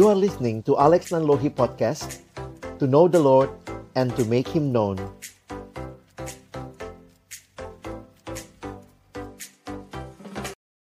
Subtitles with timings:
[0.00, 2.24] You are listening to Alex Nanlohi Podcast
[2.80, 3.52] To know the Lord
[3.92, 4.96] and to make Him known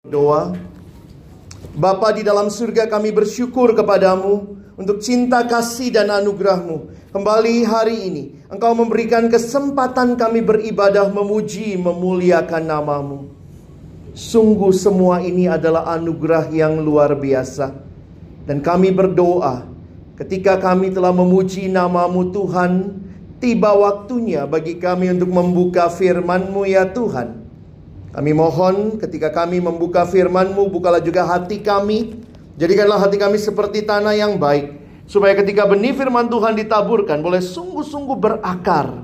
[0.06, 0.54] Doa
[1.74, 4.46] Bapa di dalam surga kami bersyukur kepadamu
[4.78, 7.10] untuk cinta kasih dan anugerahmu.
[7.10, 13.26] Kembali hari ini engkau memberikan kesempatan kami beribadah memuji memuliakan namamu.
[14.14, 17.89] Sungguh semua ini adalah anugerah yang luar biasa.
[18.50, 19.62] Dan kami berdoa
[20.18, 22.98] ketika kami telah memuji namamu Tuhan.
[23.38, 27.46] Tiba waktunya bagi kami untuk membuka firman-Mu ya Tuhan.
[28.10, 32.26] Kami mohon ketika kami membuka firman-Mu, bukalah juga hati kami.
[32.58, 34.82] Jadikanlah hati kami seperti tanah yang baik.
[35.06, 38.98] Supaya ketika benih firman Tuhan ditaburkan, boleh sungguh-sungguh berakar,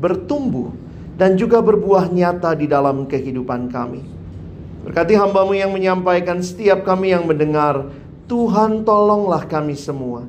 [0.00, 0.72] bertumbuh,
[1.20, 4.00] dan juga berbuah nyata di dalam kehidupan kami.
[4.88, 7.92] Berkati hambamu yang menyampaikan setiap kami yang mendengar,
[8.28, 10.28] Tuhan tolonglah kami semua.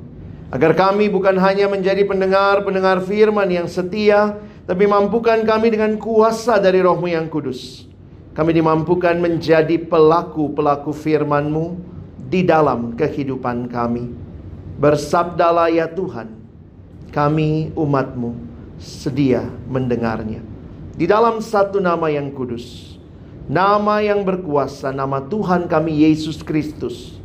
[0.49, 6.79] Agar kami bukan hanya menjadi pendengar-pendengar firman yang setia, tapi mampukan kami dengan kuasa dari
[6.81, 7.85] rohmu yang kudus.
[8.33, 11.75] Kami dimampukan menjadi pelaku-pelaku firman-Mu
[12.31, 14.15] di dalam kehidupan kami.
[14.79, 16.31] Bersabdalah ya Tuhan,
[17.11, 18.31] kami umat-Mu
[18.79, 20.39] sedia mendengarnya.
[20.95, 22.95] Di dalam satu nama yang kudus,
[23.51, 27.18] nama yang berkuasa, nama Tuhan kami Yesus Kristus,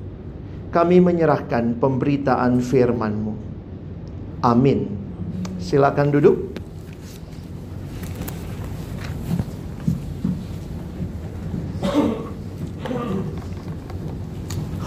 [0.74, 3.32] kami menyerahkan pemberitaan firman-Mu.
[4.42, 4.90] Amin.
[5.62, 6.36] Silakan duduk.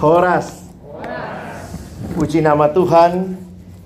[0.04, 0.68] Horas.
[2.20, 3.40] Puji nama Tuhan.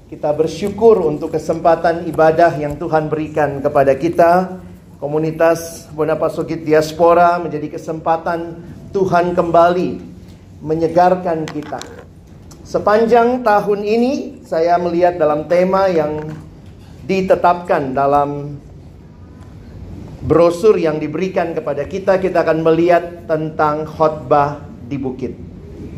[0.10, 4.60] Kita bersyukur untuk kesempatan ibadah yang Tuhan berikan kepada kita.
[4.98, 10.11] Komunitas Bonapasogit Diaspora menjadi kesempatan Tuhan kembali
[10.62, 11.82] menyegarkan kita.
[12.62, 14.14] Sepanjang tahun ini
[14.48, 16.24] saya melihat dalam tema yang
[17.04, 18.56] ditetapkan dalam
[20.22, 25.34] brosur yang diberikan kepada kita, kita akan melihat tentang khotbah di bukit.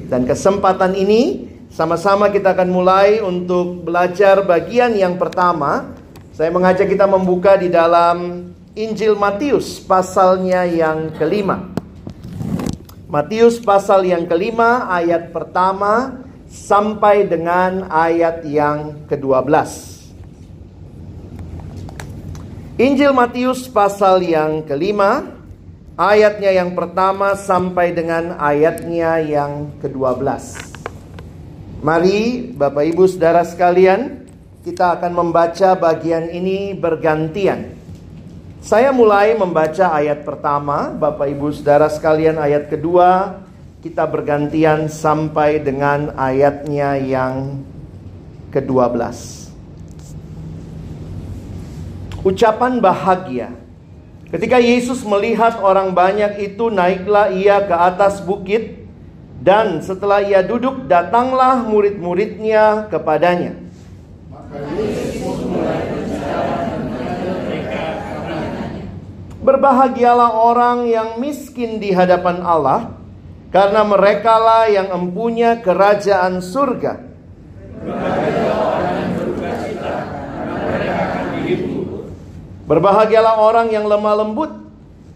[0.08, 5.92] Dan kesempatan ini sama-sama kita akan mulai untuk belajar bagian yang pertama.
[6.34, 11.73] Saya mengajak kita membuka di dalam Injil Matius pasalnya yang kelima.
[13.14, 19.54] Matius pasal yang kelima ayat pertama sampai dengan ayat yang ke-12.
[22.82, 25.30] Injil Matius pasal yang kelima
[25.94, 30.26] ayatnya yang pertama sampai dengan ayatnya yang ke-12.
[31.86, 34.26] Mari Bapak Ibu Saudara sekalian,
[34.66, 37.73] kita akan membaca bagian ini bergantian.
[38.64, 43.44] Saya mulai membaca ayat pertama, Bapak Ibu Saudara sekalian ayat kedua,
[43.84, 47.60] kita bergantian sampai dengan ayatnya yang
[48.56, 49.04] ke-12.
[52.24, 53.52] Ucapan bahagia
[54.32, 58.82] Ketika Yesus melihat orang banyak itu, naiklah ia ke atas bukit,
[59.44, 63.54] dan setelah ia duduk, datanglah murid-muridnya kepadanya.
[69.44, 72.96] Berbahagialah orang yang miskin di hadapan Allah,
[73.52, 77.04] karena merekalah yang empunya kerajaan surga.
[82.64, 84.52] Berbahagialah orang yang lemah lembut,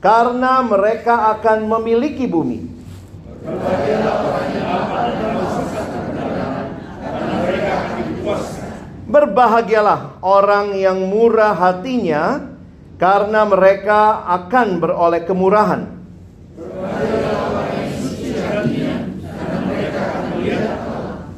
[0.04, 2.68] karena mereka akan memiliki bumi.
[9.08, 12.44] Berbahagialah orang yang murah hatinya,
[12.98, 15.82] karena mereka akan beroleh kemurahan.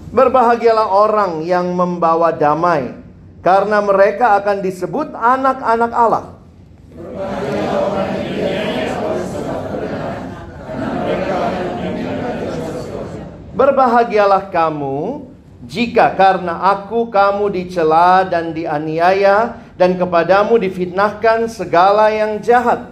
[0.09, 2.97] Berbahagialah orang yang membawa damai,
[3.45, 6.25] karena mereka akan disebut anak-anak Allah.
[13.53, 15.28] Berbahagialah kamu
[15.69, 22.89] jika karena aku kamu dicela dan dianiaya dan kepadamu difitnahkan segala yang jahat.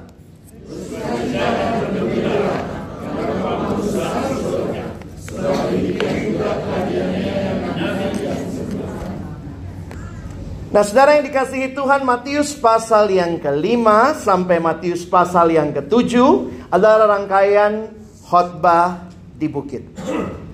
[10.68, 17.18] Nah saudara yang dikasihi Tuhan Matius pasal yang kelima sampai Matius pasal yang ketujuh adalah
[17.18, 17.89] rangkaian
[18.29, 19.81] khotbah di bukit.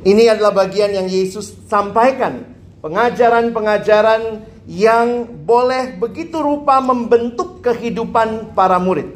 [0.03, 2.43] Ini adalah bagian yang Yesus sampaikan.
[2.83, 9.07] Pengajaran-pengajaran yang boleh begitu rupa membentuk kehidupan para murid.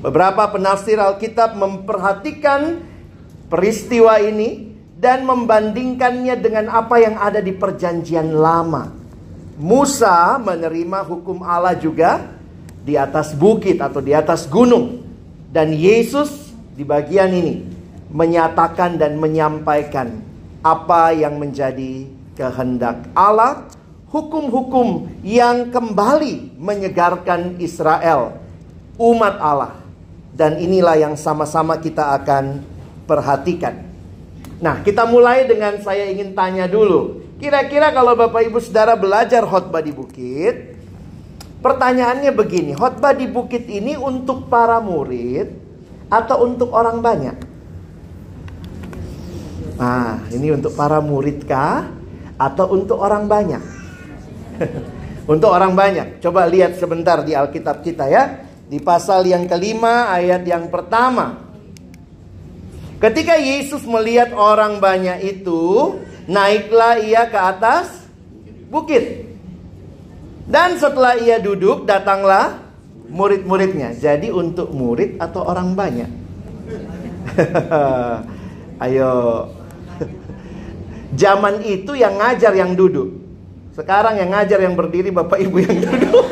[0.00, 2.80] Beberapa penafsir Alkitab memperhatikan
[3.52, 8.88] peristiwa ini dan membandingkannya dengan apa yang ada di Perjanjian Lama.
[9.60, 12.24] Musa menerima hukum Allah juga
[12.82, 15.04] di atas bukit atau di atas gunung,
[15.52, 17.81] dan Yesus di bagian ini
[18.12, 20.20] menyatakan dan menyampaikan
[20.60, 22.06] apa yang menjadi
[22.36, 23.66] kehendak Allah,
[24.12, 28.36] hukum-hukum yang kembali menyegarkan Israel,
[29.00, 29.74] umat Allah.
[30.32, 32.64] Dan inilah yang sama-sama kita akan
[33.04, 33.84] perhatikan.
[34.64, 37.20] Nah, kita mulai dengan saya ingin tanya dulu.
[37.36, 40.78] Kira-kira kalau Bapak Ibu Saudara belajar khotbah di bukit,
[41.60, 45.52] pertanyaannya begini, khotbah di bukit ini untuk para murid
[46.08, 47.51] atau untuk orang banyak?
[49.82, 51.90] Nah, ini untuk para murid kah
[52.38, 53.58] atau untuk orang banyak?
[55.32, 56.22] untuk orang banyak.
[56.22, 58.46] Coba lihat sebentar di Alkitab kita ya.
[58.70, 61.34] Di pasal yang kelima ayat yang pertama.
[63.02, 65.98] Ketika Yesus melihat orang banyak itu,
[66.30, 68.06] naiklah ia ke atas
[68.70, 69.34] bukit.
[70.46, 72.62] Dan setelah ia duduk, datanglah
[73.10, 73.98] murid-muridnya.
[73.98, 76.10] Jadi untuk murid atau orang banyak?
[78.86, 79.10] Ayo.
[81.12, 83.12] Zaman itu yang ngajar yang duduk.
[83.76, 86.24] Sekarang yang ngajar yang berdiri Bapak Ibu yang duduk.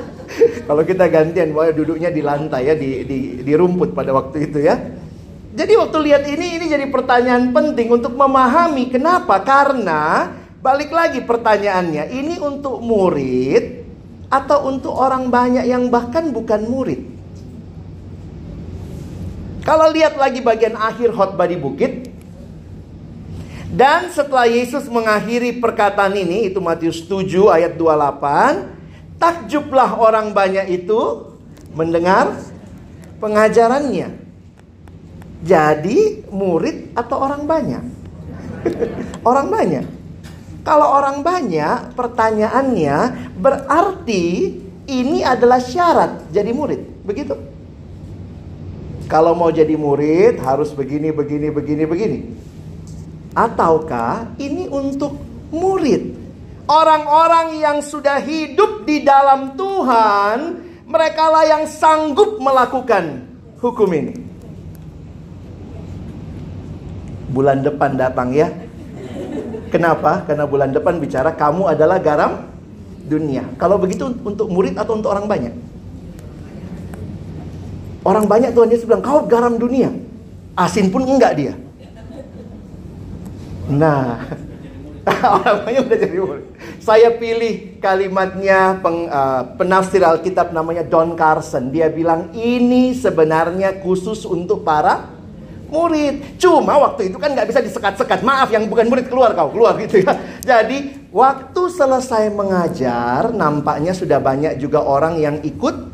[0.70, 4.62] Kalau kita gantian, bahwa duduknya di lantai ya, di, di, di rumput pada waktu itu
[4.62, 4.78] ya.
[5.50, 9.42] Jadi waktu lihat ini, ini jadi pertanyaan penting untuk memahami kenapa?
[9.42, 10.30] Karena
[10.62, 13.82] balik lagi pertanyaannya, ini untuk murid
[14.30, 17.02] atau untuk orang banyak yang bahkan bukan murid?
[19.66, 22.09] Kalau lihat lagi bagian akhir khotbah di bukit,
[23.70, 28.66] dan setelah Yesus mengakhiri perkataan ini, itu Matius 7 ayat 28,
[29.20, 31.30] Takjublah orang banyak itu
[31.70, 32.34] mendengar
[33.22, 34.16] pengajarannya.
[35.46, 37.84] Jadi murid atau orang banyak?
[39.30, 39.86] orang banyak.
[40.66, 42.96] Kalau orang banyak, pertanyaannya
[43.38, 44.56] berarti
[44.90, 47.06] ini adalah syarat jadi murid.
[47.06, 47.38] Begitu?
[49.06, 52.18] Kalau mau jadi murid harus begini, begini, begini, begini.
[53.30, 55.14] Ataukah ini untuk
[55.54, 56.20] murid
[56.70, 60.38] Orang-orang yang sudah hidup di dalam Tuhan,
[60.86, 63.26] mereka lah yang sanggup melakukan
[63.58, 64.14] hukum ini.
[67.34, 68.54] Bulan depan datang ya.
[69.74, 70.22] Kenapa?
[70.30, 72.46] Karena bulan depan bicara kamu adalah garam
[73.02, 73.50] dunia.
[73.58, 75.54] Kalau begitu untuk murid atau untuk orang banyak?
[78.06, 79.90] Orang banyak Tuhan Yesus bilang, kau garam dunia.
[80.54, 81.58] Asin pun enggak dia.
[83.70, 84.26] Nah,
[85.40, 86.44] orang banyak udah jadi murid.
[86.82, 91.70] Saya pilih kalimatnya peng, uh, penafsir Alkitab namanya Don Carson.
[91.70, 95.08] Dia bilang ini sebenarnya khusus untuk para
[95.70, 96.36] murid.
[96.36, 98.26] Cuma waktu itu kan nggak bisa disekat-sekat.
[98.26, 100.18] Maaf yang bukan murid keluar kau keluar gitu ya.
[100.42, 105.88] Jadi waktu selesai mengajar nampaknya sudah banyak juga orang yang ikut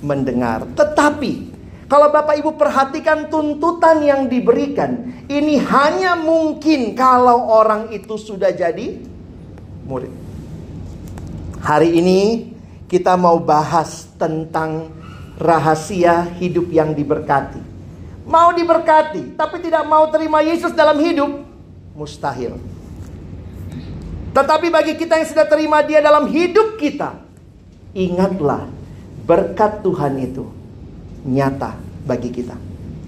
[0.00, 0.64] mendengar.
[0.78, 1.49] Tetapi
[1.90, 8.94] kalau Bapak Ibu perhatikan tuntutan yang diberikan, ini hanya mungkin kalau orang itu sudah jadi
[9.90, 10.14] murid.
[11.58, 12.20] Hari ini
[12.86, 14.94] kita mau bahas tentang
[15.34, 17.58] rahasia hidup yang diberkati.
[18.22, 21.42] Mau diberkati, tapi tidak mau terima Yesus dalam hidup,
[21.98, 22.54] mustahil.
[24.30, 27.18] Tetapi bagi kita yang sudah terima Dia dalam hidup kita,
[27.98, 28.70] ingatlah
[29.26, 30.59] berkat Tuhan itu
[31.26, 32.56] nyata bagi kita.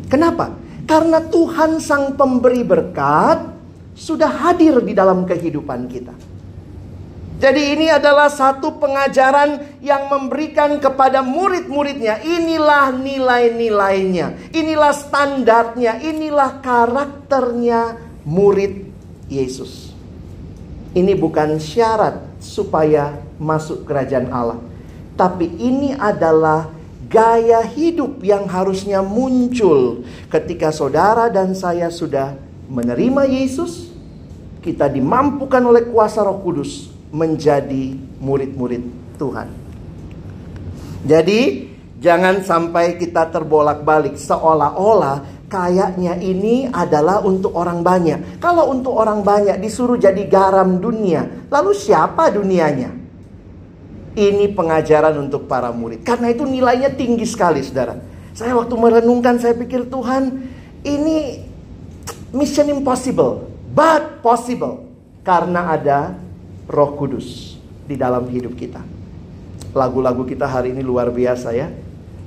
[0.09, 0.52] Kenapa?
[0.85, 3.49] Karena Tuhan Sang Pemberi berkat
[3.97, 6.14] sudah hadir di dalam kehidupan kita.
[7.42, 12.23] Jadi ini adalah satu pengajaran yang memberikan kepada murid-muridnya.
[12.23, 14.54] Inilah nilai-nilainya.
[14.54, 15.99] Inilah standarnya.
[16.07, 18.87] Inilah karakternya murid
[19.26, 19.90] Yesus.
[20.95, 24.62] Ini bukan syarat supaya masuk kerajaan Allah.
[25.19, 26.71] Tapi ini adalah
[27.12, 30.00] gaya hidup yang harusnya muncul
[30.33, 32.33] ketika saudara dan saya sudah
[32.73, 33.92] menerima Yesus,
[34.64, 38.81] kita dimampukan oleh kuasa Roh Kudus menjadi murid-murid
[39.21, 39.52] Tuhan.
[41.04, 41.69] Jadi,
[42.00, 48.40] jangan sampai kita terbolak-balik seolah-olah kayaknya ini adalah untuk orang banyak.
[48.40, 53.02] Kalau untuk orang banyak disuruh jadi garam dunia, lalu siapa dunianya?
[54.12, 56.04] Ini pengajaran untuk para murid.
[56.04, 57.97] Karena itu nilainya tinggi sekali, saudara.
[58.37, 60.52] Saya waktu merenungkan, saya pikir Tuhan,
[60.85, 61.49] ini
[62.33, 64.85] mission impossible, but possible.
[65.25, 66.19] Karena ada
[66.69, 67.57] roh kudus
[67.88, 68.85] di dalam hidup kita.
[69.73, 71.73] Lagu-lagu kita hari ini luar biasa ya.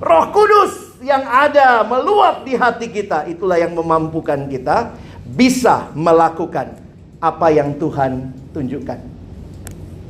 [0.02, 3.30] Roh kudus yang ada meluap di hati kita.
[3.30, 6.82] Itulah yang memampukan kita bisa melakukan
[7.22, 8.98] apa yang Tuhan tunjukkan.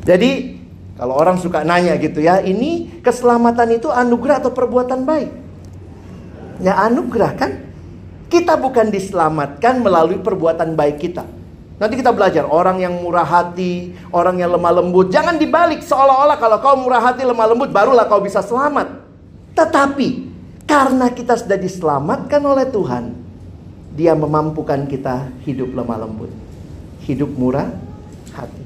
[0.06, 0.55] Jadi,
[0.96, 5.30] kalau orang suka nanya gitu ya, ini keselamatan itu anugerah atau perbuatan baik?
[6.64, 7.52] Ya anugerah kan?
[8.32, 11.24] Kita bukan diselamatkan melalui perbuatan baik kita.
[11.76, 15.12] Nanti kita belajar orang yang murah hati, orang yang lemah lembut.
[15.12, 18.96] Jangan dibalik seolah-olah kalau kau murah hati, lemah lembut barulah kau bisa selamat.
[19.52, 20.08] Tetapi
[20.64, 23.28] karena kita sudah diselamatkan oleh Tuhan,
[23.96, 26.28] Dia memampukan kita hidup lemah lembut,
[27.08, 27.72] hidup murah
[28.36, 28.65] hati.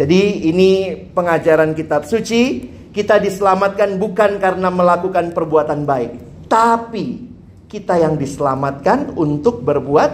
[0.00, 6.16] Jadi ini pengajaran kitab suci, kita diselamatkan bukan karena melakukan perbuatan baik,
[6.48, 7.28] tapi
[7.68, 10.12] kita yang diselamatkan untuk berbuat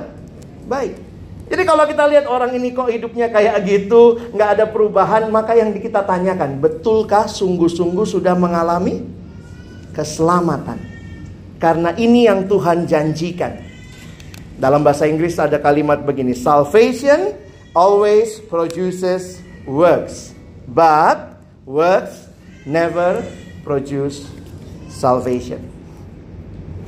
[0.66, 0.94] baik.
[1.46, 5.70] Jadi kalau kita lihat orang ini kok hidupnya kayak gitu, nggak ada perubahan, maka yang
[5.70, 9.06] kita tanyakan, betulkah sungguh-sungguh sudah mengalami
[9.94, 10.82] keselamatan?
[11.62, 13.62] Karena ini yang Tuhan janjikan.
[14.58, 17.38] Dalam bahasa Inggris ada kalimat begini, salvation
[17.70, 20.32] always produces works,
[20.70, 22.30] but works
[22.64, 23.20] never
[23.66, 24.24] produce
[24.88, 25.60] salvation.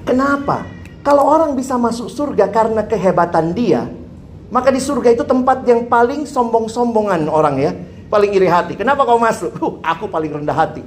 [0.06, 0.64] Kenapa?
[1.02, 3.90] Kalau orang bisa masuk surga karena kehebatan dia,
[4.48, 7.72] maka di surga itu tempat yang paling sombong-sombongan orang ya.
[8.08, 8.72] Paling iri hati.
[8.72, 9.52] Kenapa kau masuk?
[9.60, 10.80] Huh, aku paling rendah hati.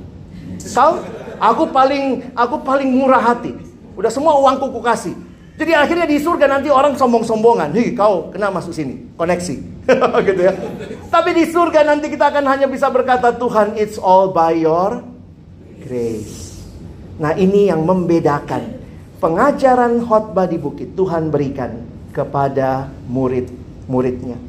[0.74, 0.98] Kau?
[1.38, 3.54] Aku paling aku paling murah hati.
[3.94, 5.14] Udah semua uangku ku kasih.
[5.54, 7.70] Jadi akhirnya di surga nanti orang sombong-sombongan.
[7.78, 9.06] Hei, kau kena masuk sini.
[9.14, 9.56] Koneksi.
[10.26, 10.54] gitu ya.
[11.12, 15.04] Tapi di surga nanti kita akan hanya bisa berkata Tuhan, it's all by your
[15.84, 16.64] grace.
[17.20, 18.80] Nah, ini yang membedakan
[19.20, 21.84] pengajaran khotbah di bukit Tuhan berikan
[22.16, 24.40] kepada murid-muridnya.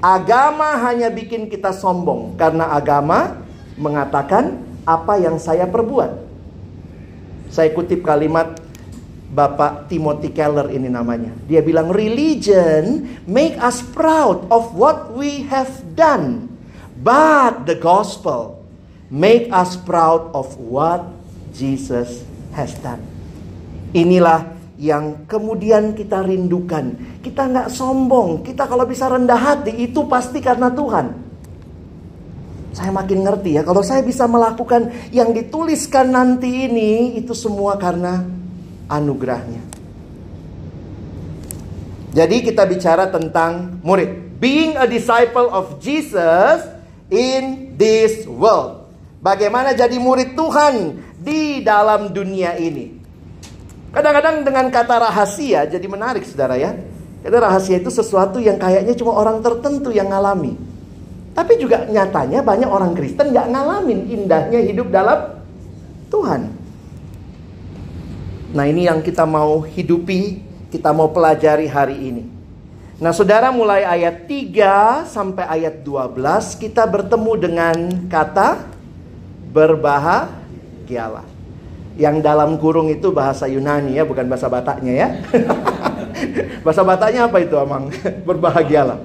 [0.00, 3.44] Agama hanya bikin kita sombong karena agama
[3.76, 4.56] mengatakan
[4.88, 6.16] apa yang saya perbuat.
[7.52, 8.56] Saya kutip kalimat
[9.34, 11.34] Bapak Timothy Keller ini namanya.
[11.50, 16.46] Dia bilang religion make us proud of what we have done.
[17.02, 18.62] But the gospel
[19.10, 21.02] make us proud of what
[21.50, 22.22] Jesus
[22.54, 23.02] has done.
[23.90, 27.18] Inilah yang kemudian kita rindukan.
[27.18, 31.26] Kita nggak sombong, kita kalau bisa rendah hati itu pasti karena Tuhan.
[32.74, 38.26] Saya makin ngerti ya, kalau saya bisa melakukan yang dituliskan nanti ini, itu semua karena
[38.88, 39.62] anugerahnya.
[42.14, 44.38] Jadi kita bicara tentang murid.
[44.38, 46.62] Being a disciple of Jesus
[47.10, 48.86] in this world.
[49.18, 52.92] Bagaimana jadi murid Tuhan di dalam dunia ini.
[53.90, 56.76] Kadang-kadang dengan kata rahasia jadi menarik saudara ya.
[57.24, 60.54] Kata rahasia itu sesuatu yang kayaknya cuma orang tertentu yang ngalami.
[61.34, 65.42] Tapi juga nyatanya banyak orang Kristen gak ngalamin indahnya hidup dalam
[66.14, 66.63] Tuhan.
[68.54, 70.38] Nah ini yang kita mau hidupi,
[70.70, 72.24] kita mau pelajari hari ini.
[73.02, 78.62] Nah saudara mulai ayat 3 sampai ayat 12 kita bertemu dengan kata
[79.50, 81.26] berbahagialah.
[81.98, 85.08] Yang dalam kurung itu bahasa Yunani ya, bukan bahasa Bataknya ya.
[86.66, 87.90] bahasa Bataknya apa itu, Amang?
[88.26, 88.98] Berbahagialah.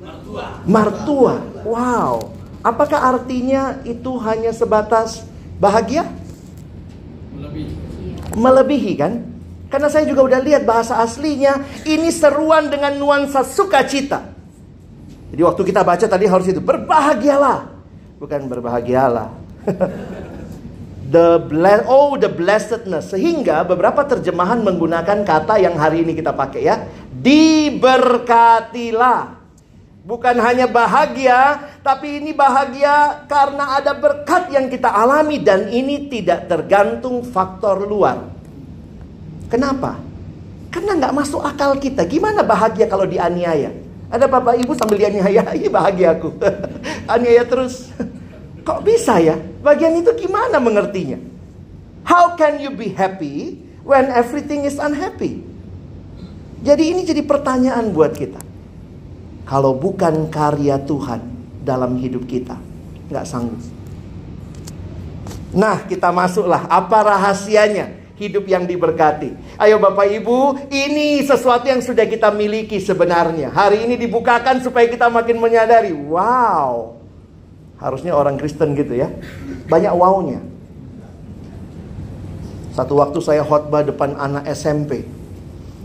[0.00, 0.44] Martua.
[0.64, 1.34] Martua.
[1.64, 2.32] Wow.
[2.60, 5.24] Apakah artinya itu hanya sebatas
[5.56, 6.04] bahagia?
[8.34, 8.92] Melebihi.
[8.98, 9.12] Kan?
[9.70, 14.34] Karena saya juga udah lihat bahasa aslinya ini seruan dengan nuansa sukacita.
[15.30, 17.70] Jadi waktu kita baca tadi harus itu berbahagialah,
[18.18, 19.30] bukan berbahagialah.
[21.10, 26.62] the bless oh the blessedness sehingga beberapa terjemahan menggunakan kata yang hari ini kita pakai
[26.62, 29.39] ya diberkatilah
[30.10, 36.50] bukan hanya bahagia tapi ini bahagia karena ada berkat yang kita alami dan ini tidak
[36.50, 38.26] tergantung faktor luar
[39.46, 40.02] kenapa
[40.74, 43.70] karena nggak masuk akal kita gimana bahagia kalau dianiaya
[44.10, 46.34] ada bapak ibu sambil dianiaya iya bahagia aku
[47.14, 47.86] aniaya terus
[48.70, 49.36] Kok bisa ya?
[49.64, 51.16] Bagian itu gimana mengertinya?
[52.04, 55.40] How can you be happy when everything is unhappy?
[56.60, 58.40] Jadi ini jadi pertanyaan buat kita.
[59.50, 61.18] Kalau bukan karya Tuhan
[61.66, 62.54] dalam hidup kita,
[63.10, 63.58] nggak sanggup.
[65.50, 66.70] Nah, kita masuklah.
[66.70, 67.98] Apa rahasianya?
[68.14, 69.34] Hidup yang diberkati.
[69.58, 73.50] Ayo Bapak Ibu, ini sesuatu yang sudah kita miliki sebenarnya.
[73.50, 75.90] Hari ini dibukakan supaya kita makin menyadari.
[75.90, 77.00] Wow,
[77.80, 79.08] Harusnya orang Kristen gitu ya.
[79.66, 80.40] Banyak wownya.
[82.76, 85.08] Satu waktu saya khotbah depan anak SMP.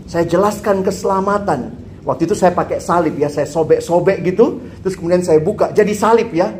[0.04, 1.85] Saya jelaskan keselamatan.
[2.06, 4.62] Waktu itu saya pakai salib ya, saya sobek-sobek gitu.
[4.86, 6.54] Terus kemudian saya buka, jadi salib ya.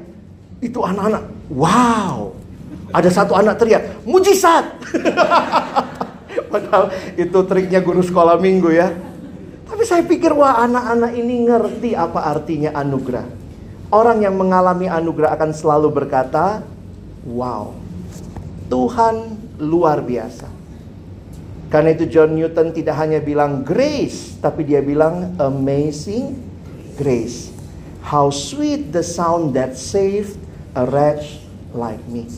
[0.59, 1.23] Itu anak-anak,
[1.55, 2.35] wow.
[2.91, 4.67] Ada satu anak teriak, mujizat.
[6.51, 8.91] Padahal itu triknya guru sekolah minggu ya.
[9.71, 13.27] Tapi saya pikir wah anak-anak ini ngerti apa artinya anugerah.
[13.95, 16.67] Orang yang mengalami anugerah akan selalu berkata,
[17.23, 17.75] "Wow,
[18.67, 20.56] Tuhan luar biasa."
[21.77, 26.33] Karena itu John Newton tidak hanya bilang grace, tapi dia bilang amazing
[26.97, 27.53] grace.
[28.01, 30.41] How sweet the sound that saved
[30.73, 31.37] a wretch
[31.77, 32.33] like me.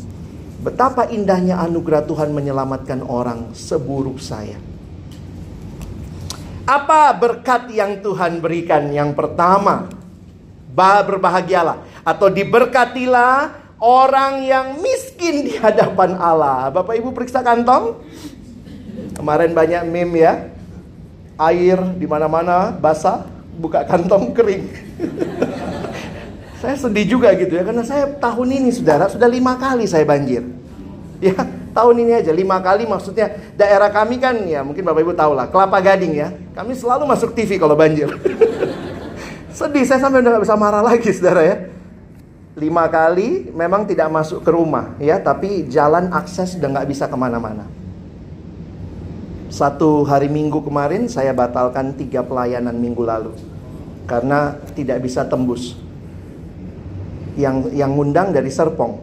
[0.59, 4.59] Betapa indahnya anugerah Tuhan menyelamatkan orang seburuk saya.
[6.67, 8.91] Apa berkat yang Tuhan berikan?
[8.91, 9.87] Yang pertama,
[10.75, 16.75] berbahagialah atau diberkatilah orang yang miskin di hadapan Allah.
[16.75, 18.03] Bapak Ibu periksa kantong.
[19.19, 20.35] Kemarin banyak meme ya.
[21.39, 23.27] Air di mana-mana basah,
[23.59, 24.71] buka kantong kering.
[26.59, 30.43] Saya sedih juga gitu ya, karena saya tahun ini saudara, sudah lima kali saya banjir.
[31.23, 31.35] Ya,
[31.75, 35.47] tahun ini aja lima kali maksudnya daerah kami kan ya mungkin Bapak Ibu tahu lah,
[35.47, 36.35] Kelapa Gading ya.
[36.59, 38.11] Kami selalu masuk TV kalau banjir.
[39.59, 41.57] sedih, saya sampai udah gak bisa marah lagi saudara ya.
[42.59, 47.15] Lima kali memang tidak masuk ke rumah ya, tapi jalan akses udah nggak bisa ke
[47.15, 47.78] mana-mana.
[49.49, 53.33] Satu hari minggu kemarin saya batalkan tiga pelayanan minggu lalu
[54.05, 55.73] karena tidak bisa tembus
[57.33, 59.01] yang yang ngundang dari Serpong.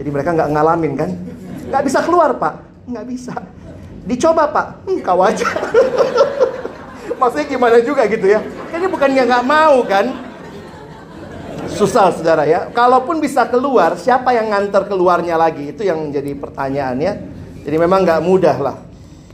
[0.00, 1.10] Jadi mereka nggak ngalamin kan?
[1.68, 3.36] Nggak bisa keluar pak, nggak bisa.
[4.08, 5.44] Dicoba pak, hmm, kau aja.
[7.20, 8.40] Maksudnya gimana juga gitu ya?
[8.72, 10.08] Ini bukannya nggak mau kan?
[11.68, 12.72] Susah saudara ya.
[12.72, 15.68] Kalaupun bisa keluar, siapa yang nganter keluarnya lagi?
[15.68, 17.12] Itu yang jadi pertanyaannya.
[17.62, 18.76] Jadi memang nggak mudah lah.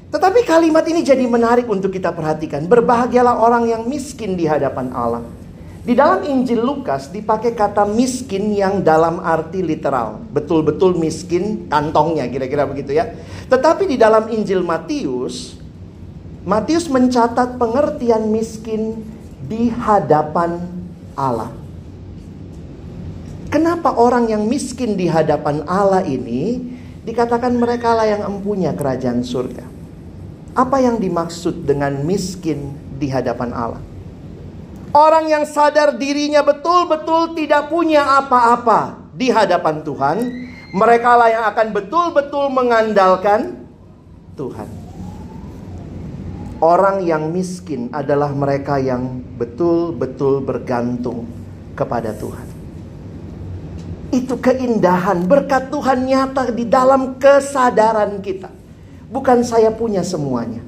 [0.09, 2.65] Tetapi kalimat ini jadi menarik untuk kita perhatikan.
[2.65, 5.21] Berbahagialah orang yang miskin di hadapan Allah.
[5.85, 10.21] Di dalam Injil Lukas dipakai kata miskin yang dalam arti literal.
[10.33, 13.09] Betul-betul miskin kantongnya kira-kira begitu ya.
[13.49, 15.57] Tetapi di dalam Injil Matius,
[16.45, 19.01] Matius mencatat pengertian miskin
[19.45, 20.61] di hadapan
[21.17, 21.53] Allah.
[23.49, 26.61] Kenapa orang yang miskin di hadapan Allah ini
[27.05, 29.78] dikatakan mereka lah yang empunya kerajaan surga?
[30.57, 33.83] Apa yang dimaksud dengan miskin di hadapan Allah?
[34.97, 40.17] Orang yang sadar dirinya betul-betul tidak punya apa-apa di hadapan Tuhan,
[40.73, 43.69] mereka lah yang akan betul-betul mengandalkan
[44.39, 44.69] Tuhan.
[46.59, 51.29] Orang yang miskin adalah mereka yang betul-betul bergantung
[51.79, 52.49] kepada Tuhan.
[54.11, 58.58] Itu keindahan berkat Tuhan nyata di dalam kesadaran kita.
[59.09, 60.61] Bukan saya punya semuanya.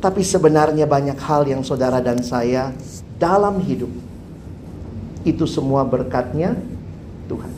[0.00, 2.72] Tapi sebenarnya banyak hal yang saudara dan saya
[3.20, 3.92] dalam hidup.
[5.28, 6.56] Itu semua berkatnya
[7.28, 7.52] Tuhan.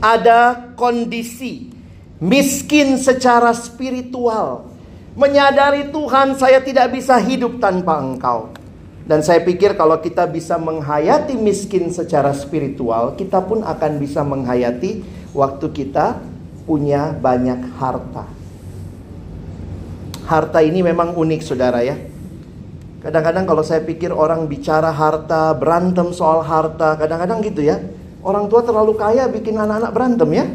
[0.00, 1.68] Ada kondisi
[2.16, 4.72] miskin secara spiritual.
[5.12, 8.56] Menyadari Tuhan saya tidak bisa hidup tanpa engkau.
[9.04, 15.02] Dan saya pikir kalau kita bisa menghayati miskin secara spiritual, kita pun akan bisa menghayati
[15.34, 16.29] waktu kita
[16.70, 18.30] punya banyak harta.
[20.22, 21.98] Harta ini memang unik saudara ya.
[23.02, 27.82] Kadang-kadang kalau saya pikir orang bicara harta, berantem soal harta, kadang-kadang gitu ya.
[28.22, 30.46] Orang tua terlalu kaya bikin anak-anak berantem ya.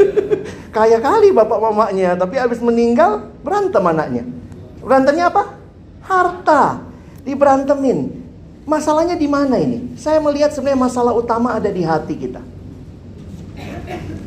[0.76, 4.24] kaya kali bapak mamanya, tapi habis meninggal berantem anaknya.
[4.80, 5.60] Berantemnya apa?
[6.08, 6.80] Harta.
[7.28, 8.16] Diberantemin.
[8.64, 9.92] Masalahnya di mana ini?
[10.00, 12.53] Saya melihat sebenarnya masalah utama ada di hati kita.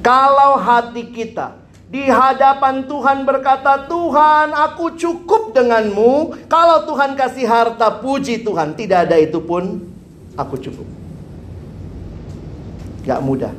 [0.07, 1.59] Kalau hati kita
[1.91, 9.11] di hadapan Tuhan berkata, "Tuhan, aku cukup denganmu." Kalau Tuhan kasih harta, puji Tuhan, tidak
[9.11, 9.83] ada itu pun
[10.39, 10.87] aku cukup.
[13.03, 13.51] Gak mudah.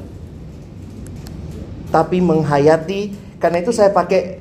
[1.92, 4.40] Tapi menghayati, karena itu saya pakai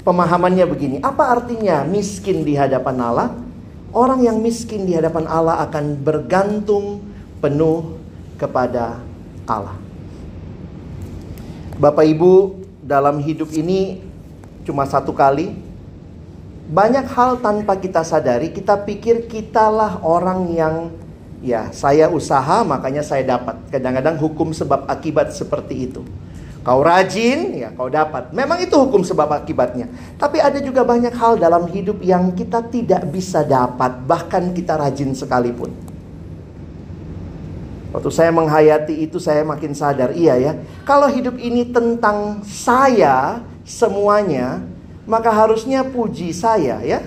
[0.00, 0.96] pemahamannya begini.
[1.04, 3.28] Apa artinya miskin di hadapan Allah?
[3.92, 7.04] Orang yang miskin di hadapan Allah akan bergantung
[7.44, 8.00] penuh
[8.40, 8.96] kepada
[9.44, 9.83] Allah.
[11.74, 13.98] Bapak Ibu, dalam hidup ini
[14.62, 15.50] cuma satu kali.
[16.70, 20.94] Banyak hal tanpa kita sadari, kita pikir kitalah orang yang
[21.42, 23.58] ya saya usaha makanya saya dapat.
[23.74, 26.06] Kadang-kadang hukum sebab akibat seperti itu.
[26.62, 28.30] Kau rajin, ya kau dapat.
[28.30, 29.90] Memang itu hukum sebab akibatnya.
[30.14, 35.10] Tapi ada juga banyak hal dalam hidup yang kita tidak bisa dapat, bahkan kita rajin
[35.12, 35.74] sekalipun.
[37.94, 40.52] Waktu saya menghayati itu saya makin sadar, iya ya.
[40.82, 44.58] Kalau hidup ini tentang saya semuanya,
[45.06, 46.98] maka harusnya puji saya ya.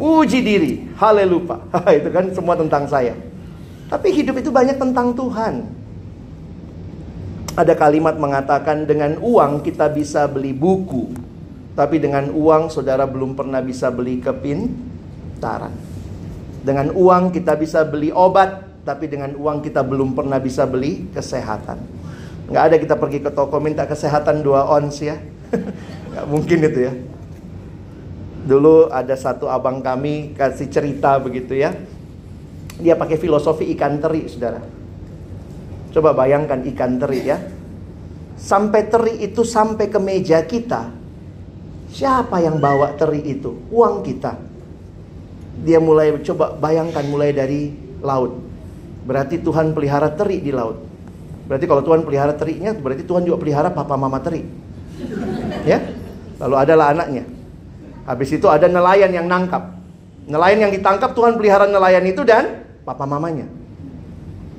[0.00, 1.60] Puji diri, haleluya.
[2.00, 3.12] itu kan semua tentang saya.
[3.92, 5.68] Tapi hidup itu banyak tentang Tuhan.
[7.54, 11.12] Ada kalimat mengatakan dengan uang kita bisa beli buku.
[11.76, 14.72] Tapi dengan uang saudara belum pernah bisa beli kepin
[15.44, 15.76] putaran.
[16.64, 21.80] Dengan uang kita bisa beli obat, tapi dengan uang kita belum pernah bisa beli kesehatan.
[22.52, 25.16] Nggak ada kita pergi ke toko minta kesehatan dua ons ya.
[26.12, 26.92] Nggak mungkin itu ya.
[28.44, 31.72] Dulu ada satu abang kami kasih cerita begitu ya.
[32.76, 34.60] Dia pakai filosofi ikan teri, saudara.
[35.96, 37.40] Coba bayangkan ikan teri ya.
[38.36, 40.92] Sampai teri itu sampai ke meja kita.
[41.88, 43.64] Siapa yang bawa teri itu?
[43.72, 44.36] Uang kita.
[45.64, 48.53] Dia mulai coba bayangkan mulai dari laut.
[49.04, 50.80] Berarti Tuhan pelihara teri di laut.
[51.44, 54.48] Berarti kalau Tuhan pelihara terinya, berarti Tuhan juga pelihara papa mama teri.
[55.68, 55.80] Ya?
[56.40, 57.28] Lalu adalah anaknya.
[58.08, 59.76] Habis itu ada nelayan yang nangkap.
[60.24, 63.44] Nelayan yang ditangkap Tuhan pelihara nelayan itu dan papa mamanya.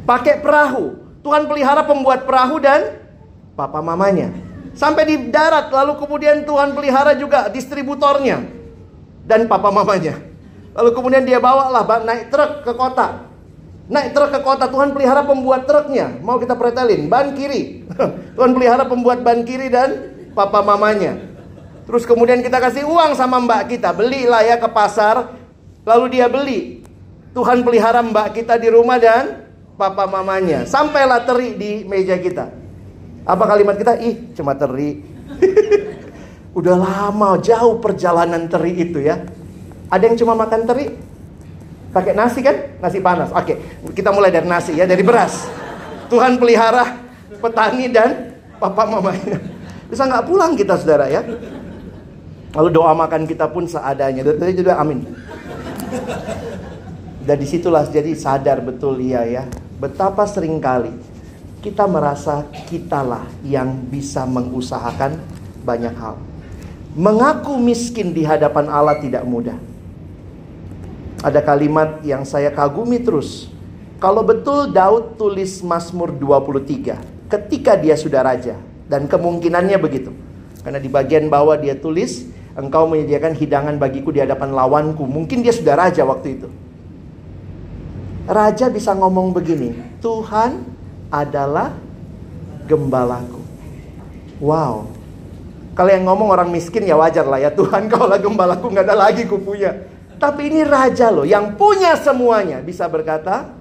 [0.05, 1.01] Pakai perahu.
[1.25, 3.01] Tuhan pelihara pembuat perahu dan
[3.57, 4.29] papa mamanya.
[4.77, 8.45] Sampai di darat lalu kemudian Tuhan pelihara juga distributornya
[9.25, 10.21] dan papa mamanya.
[10.77, 13.25] Lalu kemudian dia bawalah naik truk ke kota.
[13.85, 16.17] Naik truk ke kota Tuhan pelihara pembuat truknya.
[16.25, 17.85] Mau kita pretelin ban kiri.
[18.37, 21.21] Tuhan pelihara pembuat ban kiri dan papa mamanya.
[21.85, 25.37] Terus kemudian kita kasih uang sama mbak kita, belilah ya ke pasar.
[25.85, 26.81] Lalu dia beli.
[27.37, 29.45] Tuhan pelihara mbak kita di rumah dan
[29.77, 30.65] papa mamanya.
[30.65, 32.49] Sampailah teri di meja kita.
[33.21, 34.01] Apa kalimat kita?
[34.01, 35.05] Ih, cuma teri.
[36.57, 39.21] Udah lama, jauh perjalanan teri itu ya.
[39.93, 40.85] Ada yang cuma makan teri?
[41.95, 42.75] Pakai nasi kan?
[42.83, 43.31] Nasi panas.
[43.31, 43.55] Oke,
[43.95, 45.47] kita mulai dari nasi ya, dari beras.
[46.11, 46.99] Tuhan pelihara
[47.39, 49.39] petani dan papa mamanya.
[49.87, 51.23] Bisa nggak pulang kita saudara ya?
[52.51, 54.27] Lalu doa makan kita pun seadanya.
[54.27, 55.07] Dari juga amin.
[57.23, 59.49] Dan di situlah jadi sadar betul ya ya
[59.81, 60.93] Betapa sering kali
[61.59, 65.17] kita merasa kitalah yang bisa mengusahakan
[65.65, 66.15] banyak hal.
[66.95, 69.57] Mengaku miskin di hadapan Allah tidak mudah.
[71.25, 73.49] Ada kalimat yang saya kagumi terus.
[73.97, 80.13] Kalau betul Daud tulis Mazmur 23 ketika dia sudah raja dan kemungkinannya begitu.
[80.61, 85.01] Karena di bagian bawah dia tulis, engkau menyediakan hidangan bagiku di hadapan lawanku.
[85.09, 86.49] Mungkin dia sudah raja waktu itu.
[88.29, 89.73] Raja bisa ngomong begini,
[90.05, 90.61] Tuhan
[91.09, 91.73] adalah
[92.69, 93.41] gembalaku.
[94.41, 94.89] Wow.
[95.73, 98.95] Kalau yang ngomong orang miskin ya wajar lah ya Tuhan kalau lah gembalaku nggak ada
[99.09, 99.94] lagi ku punya.
[100.15, 103.51] Tapi ini raja loh yang punya semuanya bisa berkata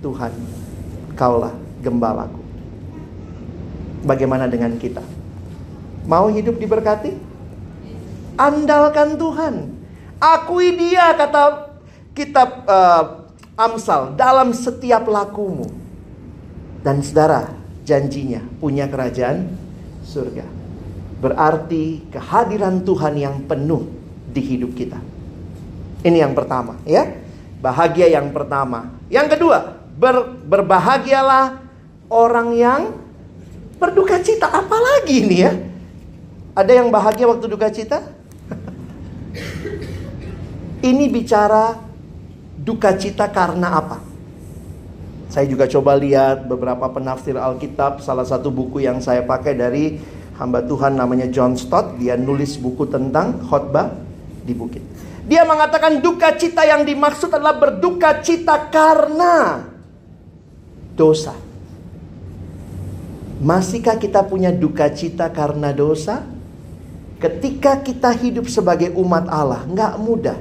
[0.00, 0.32] Tuhan
[1.16, 1.52] kaulah
[1.84, 2.40] gembalaku.
[4.06, 5.02] Bagaimana dengan kita?
[6.06, 7.12] Mau hidup diberkati?
[8.38, 9.54] Andalkan Tuhan.
[10.16, 11.74] Akui dia kata
[12.16, 15.66] kitab uh, Amsal dalam setiap lakumu.
[16.84, 17.50] Dan saudara,
[17.82, 19.48] janjinya punya kerajaan
[20.06, 20.44] surga.
[21.18, 23.88] Berarti kehadiran Tuhan yang penuh
[24.30, 25.00] di hidup kita.
[26.06, 27.18] Ini yang pertama, ya.
[27.58, 28.94] Bahagia yang pertama.
[29.10, 31.58] Yang kedua, ber, berbahagialah
[32.06, 32.80] orang yang
[33.82, 34.46] berduka cita.
[34.46, 35.52] Apalagi ini ya?
[36.54, 38.06] Ada yang bahagia waktu duka cita?
[40.94, 41.74] ini bicara
[42.54, 43.98] duka cita karena apa?
[45.26, 47.98] Saya juga coba lihat beberapa penafsir Alkitab.
[47.98, 49.98] Salah satu buku yang saya pakai dari
[50.38, 51.98] hamba Tuhan namanya John Stott.
[51.98, 53.90] Dia nulis buku tentang khotbah
[54.46, 54.95] di bukit.
[55.26, 59.66] Dia mengatakan duka cita yang dimaksud adalah berduka cita karena
[60.94, 61.34] dosa.
[63.42, 66.22] Masihkah kita punya duka cita karena dosa?
[67.18, 70.38] Ketika kita hidup sebagai umat Allah, nggak mudah.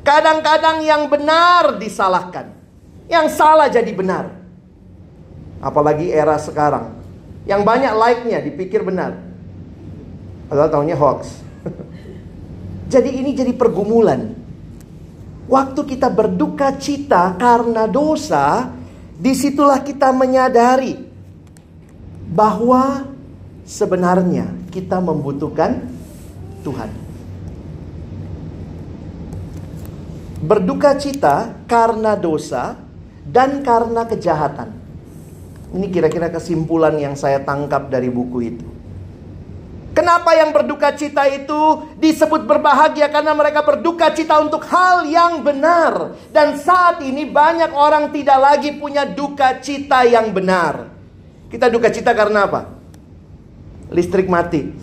[0.00, 2.48] Kadang-kadang yang benar disalahkan.
[3.12, 4.32] Yang salah jadi benar.
[5.60, 6.96] Apalagi era sekarang.
[7.44, 9.20] Yang banyak like-nya dipikir benar.
[10.48, 11.43] Padahal tahunya hoax.
[12.88, 14.34] Jadi ini jadi pergumulan.
[15.44, 18.72] Waktu kita berduka cita karena dosa,
[19.14, 20.96] di situlah kita menyadari
[22.32, 23.04] bahwa
[23.68, 25.84] sebenarnya kita membutuhkan
[26.64, 27.04] Tuhan.
[30.44, 32.76] berduka cita karena dosa
[33.24, 34.76] dan karena kejahatan.
[35.74, 38.68] Ini kira-kira kesimpulan yang saya tangkap dari buku itu.
[40.04, 43.08] Kenapa yang berduka cita itu disebut berbahagia?
[43.08, 46.12] Karena mereka berduka cita untuk hal yang benar.
[46.28, 50.92] Dan saat ini banyak orang tidak lagi punya duka cita yang benar.
[51.48, 52.68] Kita duka cita karena apa?
[53.88, 54.76] Listrik mati.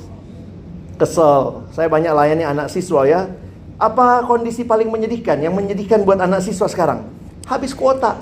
[0.97, 1.69] Kesel.
[1.69, 3.29] Saya banyak layani anak siswa ya.
[3.77, 5.37] Apa kondisi paling menyedihkan?
[5.37, 7.05] Yang menyedihkan buat anak siswa sekarang?
[7.45, 8.17] Habis kuota.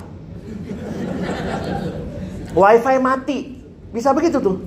[2.51, 3.55] Wifi mati.
[3.95, 4.59] Bisa begitu tuh.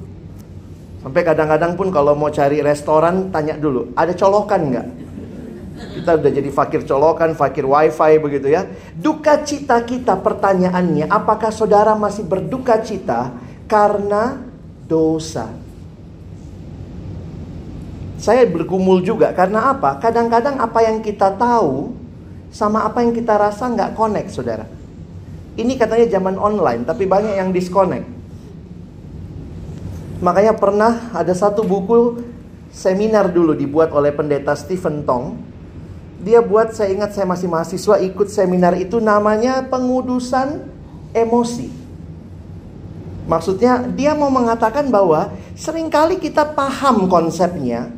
[1.02, 4.86] Sampai kadang-kadang pun kalau mau cari restoran tanya dulu, ada colokan nggak?
[5.98, 8.70] Kita udah jadi fakir colokan, fakir wifi begitu ya.
[8.94, 13.34] Duka cita kita pertanyaannya, apakah saudara masih berduka cita
[13.66, 14.46] karena
[14.86, 15.50] dosa?
[18.22, 19.98] Saya bergumul juga karena apa?
[19.98, 21.98] Kadang-kadang apa yang kita tahu
[22.54, 24.70] sama apa yang kita rasa nggak connect, saudara.
[25.58, 28.21] Ini katanya zaman online, tapi banyak yang disconnect.
[30.22, 32.22] Makanya pernah ada satu buku
[32.70, 35.34] seminar dulu dibuat oleh pendeta Stephen Tong.
[36.22, 40.62] Dia buat, saya ingat saya masih mahasiswa ikut seminar itu namanya pengudusan
[41.10, 41.66] emosi.
[43.26, 47.90] Maksudnya dia mau mengatakan bahwa sering kali kita paham konsepnya,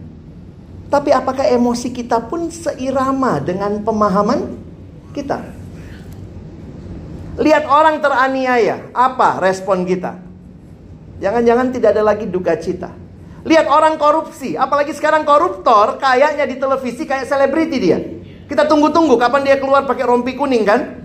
[0.89, 4.57] tapi apakah emosi kita pun seirama dengan pemahaman
[5.13, 5.45] kita?
[7.37, 10.24] Lihat orang teraniaya, apa respon kita?
[11.25, 12.93] Jangan-jangan tidak ada lagi duka cita.
[13.49, 17.97] Lihat orang korupsi, apalagi sekarang koruptor kayaknya di televisi kayak selebriti dia.
[18.45, 21.01] Kita tunggu-tunggu kapan dia keluar pakai rompi kuning kan?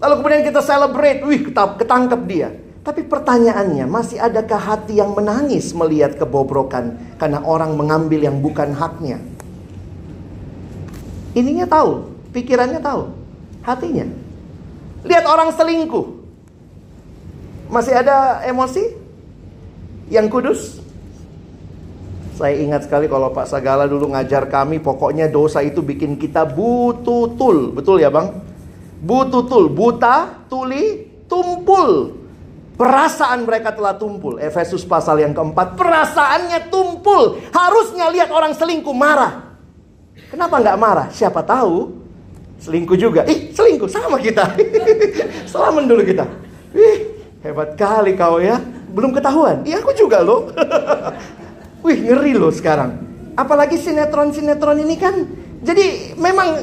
[0.00, 2.48] Lalu kemudian kita celebrate, wih ketangkep dia.
[2.80, 9.20] Tapi pertanyaannya, masih adakah hati yang menangis melihat kebobrokan karena orang mengambil yang bukan haknya?
[11.36, 13.12] Ininya tahu, pikirannya tahu,
[13.60, 14.08] hatinya.
[15.04, 16.24] Lihat orang selingkuh.
[17.68, 19.05] Masih ada emosi?
[20.06, 20.60] Yang kudus?
[22.36, 27.72] Saya ingat sekali kalau Pak Sagala dulu ngajar kami, pokoknya dosa itu bikin kita bututul.
[27.72, 28.28] Betul ya bang?
[29.00, 32.12] Bututul, buta, tuli, tumpul.
[32.76, 34.36] Perasaan mereka telah tumpul.
[34.36, 37.40] Efesus pasal yang keempat, perasaannya tumpul.
[37.56, 39.56] Harusnya lihat orang selingkuh marah.
[40.28, 41.08] Kenapa nggak marah?
[41.08, 41.88] Siapa tahu
[42.60, 43.24] selingkuh juga.
[43.24, 44.44] Ih, selingkuh sama kita.
[45.50, 46.28] Selamat dulu kita.
[46.76, 46.98] Ih,
[47.40, 48.60] hebat kali kau ya.
[48.96, 49.60] Belum ketahuan.
[49.68, 50.48] Iya, aku juga loh.
[51.84, 52.96] Wih ngeri loh sekarang.
[53.36, 55.28] Apalagi sinetron-sinetron ini kan.
[55.60, 56.56] Jadi memang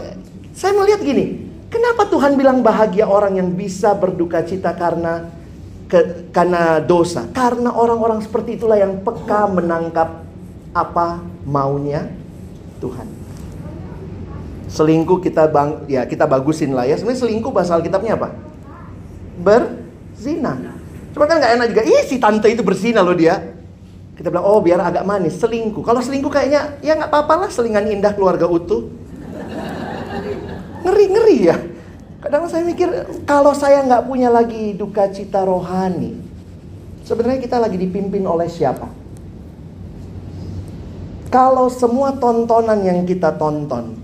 [0.58, 1.46] saya melihat gini.
[1.69, 5.30] Kenapa Tuhan bilang bahagia orang yang bisa berduka cita karena
[5.86, 7.30] ke, karena dosa?
[7.34, 10.26] Karena orang-orang seperti itulah yang peka menangkap
[10.74, 12.10] apa maunya
[12.82, 13.06] Tuhan.
[14.74, 16.98] Selingkuh kita bang, ya kita bagusin lah ya.
[16.98, 18.34] Sebenarnya selingkuh bahasa Alkitabnya apa?
[19.38, 20.82] Berzina.
[21.13, 21.84] Cuma kan nggak enak juga.
[21.86, 23.39] Ih si tante itu berzina loh dia.
[24.13, 25.82] Kita bilang, oh biar agak manis, selingkuh.
[25.82, 28.86] Kalau selingkuh kayaknya, ya nggak apa-apa lah, selingan indah keluarga utuh.
[30.86, 31.58] Ngeri-ngeri ya.
[32.21, 32.88] Kadang saya mikir,
[33.26, 36.17] kalau saya nggak punya lagi duka cita rohani,
[37.04, 38.86] sebenarnya kita lagi dipimpin oleh siapa?
[41.34, 43.97] Kalau semua tontonan yang kita tonton,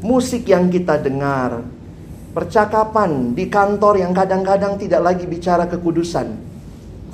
[0.00, 1.60] musik yang kita dengar,
[2.34, 6.34] percakapan di kantor yang kadang-kadang tidak lagi bicara kekudusan,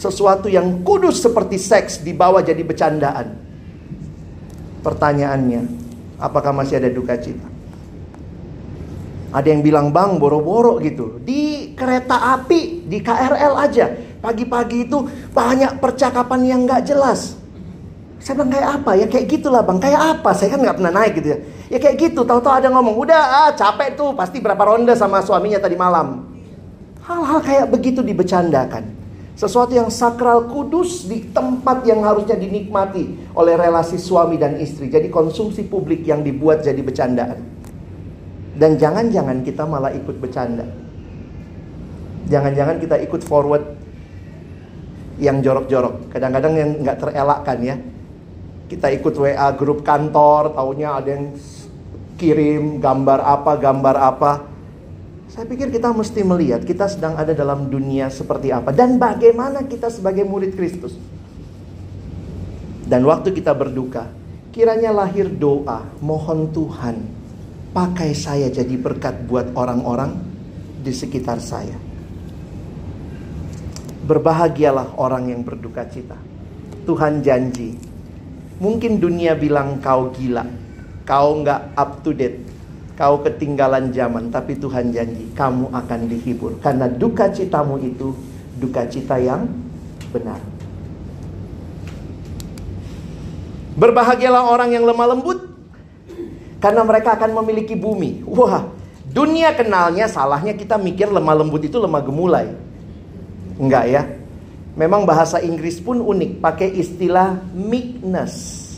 [0.00, 3.36] sesuatu yang kudus seperti seks dibawa jadi bercandaan.
[4.80, 5.62] Pertanyaannya,
[6.16, 7.44] apakah masih ada duka cita?
[9.30, 13.86] Ada yang bilang bang boro-boro gitu Di kereta api, di KRL aja
[14.18, 17.38] Pagi-pagi itu banyak percakapan yang gak jelas
[18.18, 18.90] Saya bilang kayak apa?
[18.98, 20.34] Ya kayak gitulah bang Kayak apa?
[20.34, 21.38] Saya kan gak pernah naik gitu ya
[21.70, 25.62] Ya kayak gitu, tahu-tahu ada ngomong Udah ah, capek tuh, pasti berapa ronde sama suaminya
[25.62, 26.26] tadi malam
[27.06, 29.00] Hal-hal kayak begitu dibecandakan
[29.40, 34.92] sesuatu yang sakral kudus di tempat yang harusnya dinikmati oleh relasi suami dan istri.
[34.92, 37.40] Jadi konsumsi publik yang dibuat jadi bercandaan.
[38.52, 40.68] Dan jangan-jangan kita malah ikut bercanda.
[42.28, 43.64] Jangan-jangan kita ikut forward
[45.16, 46.12] yang jorok-jorok.
[46.12, 47.76] Kadang-kadang yang nggak terelakkan ya.
[48.68, 51.32] Kita ikut WA grup kantor, taunya ada yang
[52.20, 54.32] kirim gambar apa, gambar apa.
[55.32, 59.88] Saya pikir kita mesti melihat kita sedang ada dalam dunia seperti apa dan bagaimana kita
[59.88, 61.00] sebagai murid Kristus.
[62.84, 64.10] Dan waktu kita berduka,
[64.50, 67.06] kiranya lahir doa, mohon Tuhan
[67.70, 70.18] pakai saya jadi berkat buat orang-orang
[70.82, 71.78] di sekitar saya.
[74.02, 76.18] Berbahagialah orang yang berduka cita.
[76.82, 77.78] Tuhan janji,
[78.58, 80.42] mungkin dunia bilang kau gila,
[81.04, 82.44] kau nggak up to date,
[82.94, 88.12] kau ketinggalan zaman, tapi Tuhan janji kamu akan dihibur karena duka citamu itu
[88.60, 89.48] duka cita yang
[90.12, 90.38] benar.
[93.80, 95.40] Berbahagialah orang yang lemah lembut
[96.60, 98.20] karena mereka akan memiliki bumi.
[98.28, 98.68] Wah,
[99.08, 102.52] dunia kenalnya salahnya kita mikir lemah lembut itu lemah gemulai.
[103.56, 104.02] Enggak ya.
[104.76, 108.69] Memang bahasa Inggris pun unik, pakai istilah meekness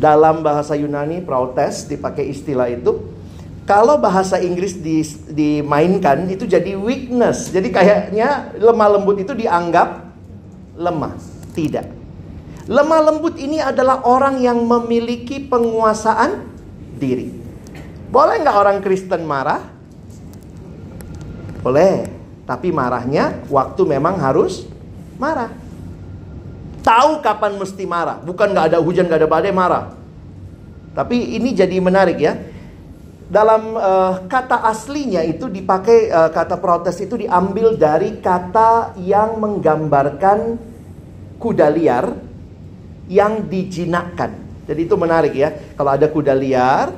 [0.00, 3.20] dalam bahasa Yunani protes dipakai istilah itu.
[3.68, 7.52] Kalau bahasa Inggris di, dimainkan itu jadi weakness.
[7.54, 10.10] Jadi kayaknya lemah lembut itu dianggap
[10.74, 11.14] lemah.
[11.54, 11.86] Tidak.
[12.66, 16.50] Lemah lembut ini adalah orang yang memiliki penguasaan
[16.98, 17.30] diri.
[18.10, 19.62] Boleh nggak orang Kristen marah?
[21.62, 22.10] Boleh,
[22.48, 24.66] tapi marahnya waktu memang harus
[25.14, 25.52] marah.
[26.80, 29.84] Tahu kapan mesti marah, bukan nggak ada hujan, nggak ada badai marah.
[30.96, 32.34] Tapi ini jadi menarik ya.
[33.30, 40.58] Dalam uh, kata aslinya itu dipakai uh, kata protes itu diambil dari kata yang menggambarkan
[41.38, 42.10] kuda liar
[43.06, 44.34] yang dijinakkan.
[44.66, 45.54] Jadi itu menarik ya.
[45.78, 46.90] Kalau ada kuda liar,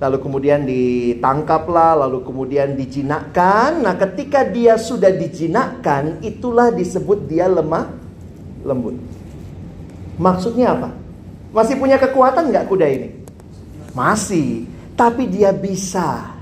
[0.00, 3.82] lalu kemudian ditangkaplah, lalu kemudian dijinakkan.
[3.82, 7.92] Nah, ketika dia sudah dijinakkan, itulah disebut dia lemah
[8.64, 9.19] lembut.
[10.20, 10.92] Maksudnya apa?
[11.56, 13.08] Masih punya kekuatan nggak kuda ini?
[13.96, 16.36] Masih, tapi dia bisa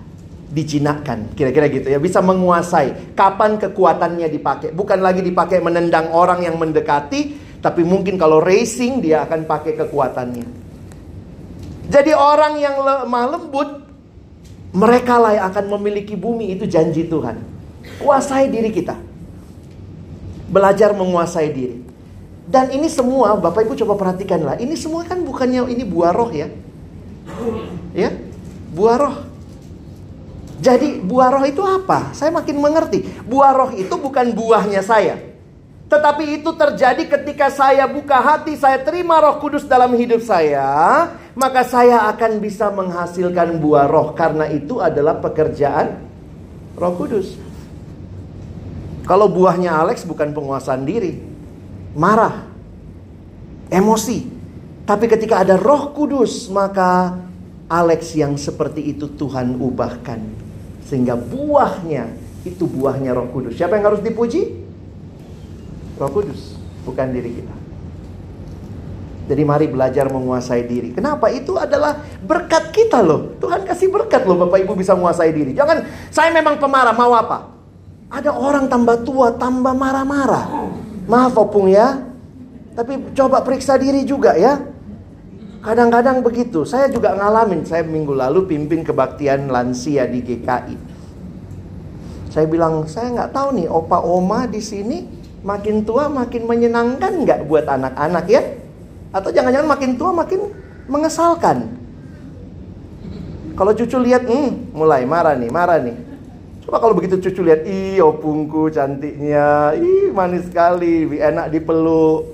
[0.51, 3.15] dijinakkan, kira-kira gitu ya, bisa menguasai.
[3.15, 4.75] Kapan kekuatannya dipakai?
[4.75, 10.47] Bukan lagi dipakai menendang orang yang mendekati, tapi mungkin kalau racing dia akan pakai kekuatannya.
[11.89, 13.69] Jadi orang yang lemah lembut,
[14.77, 17.41] mereka lah yang akan memiliki bumi itu janji Tuhan.
[18.03, 18.99] Kuasai diri kita.
[20.53, 21.88] Belajar menguasai diri.
[22.49, 24.57] Dan ini semua, Bapak Ibu coba perhatikanlah.
[24.57, 26.49] Ini semua kan bukannya ini buah roh ya.
[27.93, 28.17] Ya,
[28.73, 29.17] buah roh.
[30.59, 32.17] Jadi buah roh itu apa?
[32.17, 33.05] Saya makin mengerti.
[33.29, 35.21] Buah roh itu bukan buahnya saya.
[35.93, 40.65] Tetapi itu terjadi ketika saya buka hati, saya terima roh kudus dalam hidup saya.
[41.37, 44.17] Maka saya akan bisa menghasilkan buah roh.
[44.17, 46.01] Karena itu adalah pekerjaan
[46.81, 47.37] roh kudus.
[49.05, 51.28] Kalau buahnya Alex bukan penguasaan diri.
[51.97, 52.49] Marah.
[53.69, 54.29] Emosi.
[54.89, 57.21] Tapi ketika ada roh kudus, maka
[57.69, 60.21] Alex yang seperti itu Tuhan ubahkan.
[60.89, 62.09] Sehingga buahnya
[62.49, 63.61] itu buahnya roh kudus.
[63.61, 64.65] Siapa yang harus dipuji?
[66.01, 66.57] Roh kudus,
[66.89, 67.55] bukan diri kita.
[69.29, 70.97] Jadi mari belajar menguasai diri.
[70.97, 71.29] Kenapa?
[71.29, 73.37] Itu adalah berkat kita loh.
[73.37, 75.53] Tuhan kasih berkat loh Bapak Ibu bisa menguasai diri.
[75.53, 77.53] Jangan saya memang pemarah, mau apa?
[78.09, 80.49] Ada orang tambah tua, tambah marah-marah.
[81.09, 82.05] Maaf Opung ya.
[82.77, 84.61] Tapi coba periksa diri juga ya.
[85.65, 86.63] Kadang-kadang begitu.
[86.63, 87.65] Saya juga ngalamin.
[87.65, 90.77] Saya minggu lalu pimpin kebaktian lansia di GKI.
[92.29, 95.09] Saya bilang, saya nggak tahu nih, opa oma di sini
[95.43, 98.43] makin tua makin menyenangkan nggak buat anak-anak ya?
[99.11, 100.41] Atau jangan-jangan makin tua makin
[100.87, 101.73] mengesalkan?
[103.59, 106.08] Kalau cucu lihat, hmm, mulai marah nih, marah nih.
[106.69, 112.29] Coba kalau begitu cucu lihat, ih opungku cantiknya, ih manis sekali, enak dipeluk.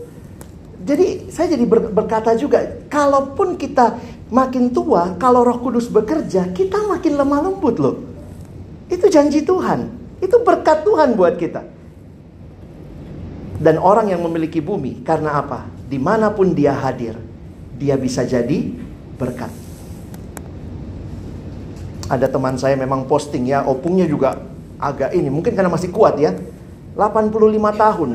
[0.83, 3.95] Jadi saya jadi ber, berkata juga, kalaupun kita
[4.35, 8.03] makin tua, kalau Roh Kudus bekerja, kita makin lemah lembut loh.
[8.91, 9.87] Itu janji Tuhan.
[10.19, 11.63] Itu berkat Tuhan buat kita.
[13.63, 15.71] Dan orang yang memiliki bumi, karena apa?
[15.87, 17.15] Di mana pun dia hadir,
[17.79, 18.67] dia bisa jadi
[19.15, 19.64] berkat.
[22.05, 24.37] Ada teman saya memang posting ya, opungnya juga
[24.77, 26.37] agak ini, mungkin karena masih kuat ya.
[26.95, 28.11] 85 tahun,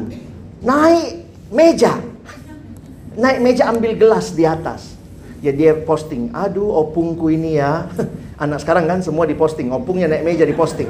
[0.63, 1.07] naik
[1.51, 1.99] meja,
[3.17, 4.95] naik meja ambil gelas di atas.
[5.39, 7.87] Ya dia posting, aduh opungku ini ya.
[8.43, 10.87] Anak sekarang kan semua diposting, opungnya naik meja diposting.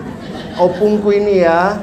[0.58, 1.82] Opungku ini ya.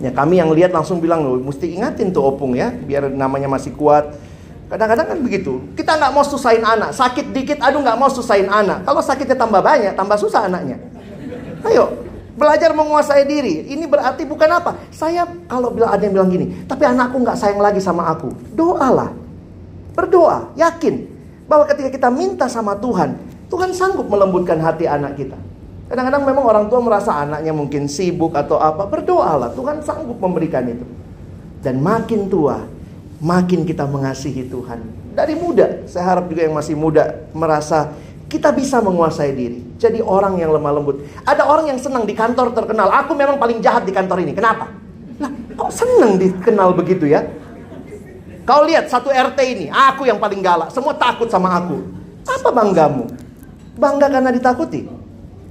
[0.00, 3.76] Ya kami yang lihat langsung bilang loh, mesti ingatin tuh opung ya, biar namanya masih
[3.76, 4.16] kuat.
[4.72, 5.60] Kadang-kadang kan begitu.
[5.76, 8.88] Kita nggak mau susahin anak, sakit dikit, aduh nggak mau susahin anak.
[8.88, 10.80] Kalau sakitnya tambah banyak, tambah susah anaknya.
[11.68, 13.68] Ayo, Belajar menguasai diri.
[13.76, 14.80] Ini berarti bukan apa?
[14.88, 18.32] Saya kalau bilang ada yang bilang gini, tapi anakku nggak sayang lagi sama aku.
[18.56, 19.12] Doalah.
[19.92, 21.12] Berdoa, yakin
[21.44, 23.20] bahwa ketika kita minta sama Tuhan,
[23.52, 25.36] Tuhan sanggup melembutkan hati anak kita.
[25.92, 28.88] Kadang-kadang memang orang tua merasa anaknya mungkin sibuk atau apa.
[28.88, 30.88] Berdoalah, Tuhan sanggup memberikan itu.
[31.60, 32.64] Dan makin tua,
[33.22, 34.82] makin kita mengasihi Tuhan.
[35.14, 37.94] Dari muda, saya harap juga yang masih muda merasa
[38.26, 39.60] kita bisa menguasai diri.
[39.78, 41.06] Jadi orang yang lemah lembut.
[41.22, 42.90] Ada orang yang senang di kantor terkenal.
[43.04, 44.34] Aku memang paling jahat di kantor ini.
[44.34, 44.72] Kenapa?
[45.22, 47.22] Nah, kok senang dikenal begitu ya?
[48.42, 50.74] Kau lihat satu RT ini, aku yang paling galak.
[50.74, 51.78] Semua takut sama aku.
[52.26, 53.06] Apa banggamu?
[53.78, 54.88] Bangga karena ditakuti?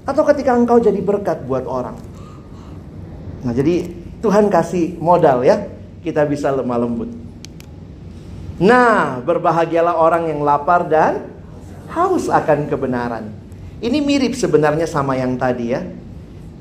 [0.04, 1.96] Atau ketika engkau jadi berkat buat orang?
[3.46, 3.88] Nah, jadi
[4.20, 5.70] Tuhan kasih modal ya.
[6.02, 7.21] Kita bisa lemah lembut.
[8.62, 11.26] Nah, berbahagialah orang yang lapar dan
[11.90, 13.34] haus akan kebenaran.
[13.82, 15.82] Ini mirip sebenarnya sama yang tadi ya.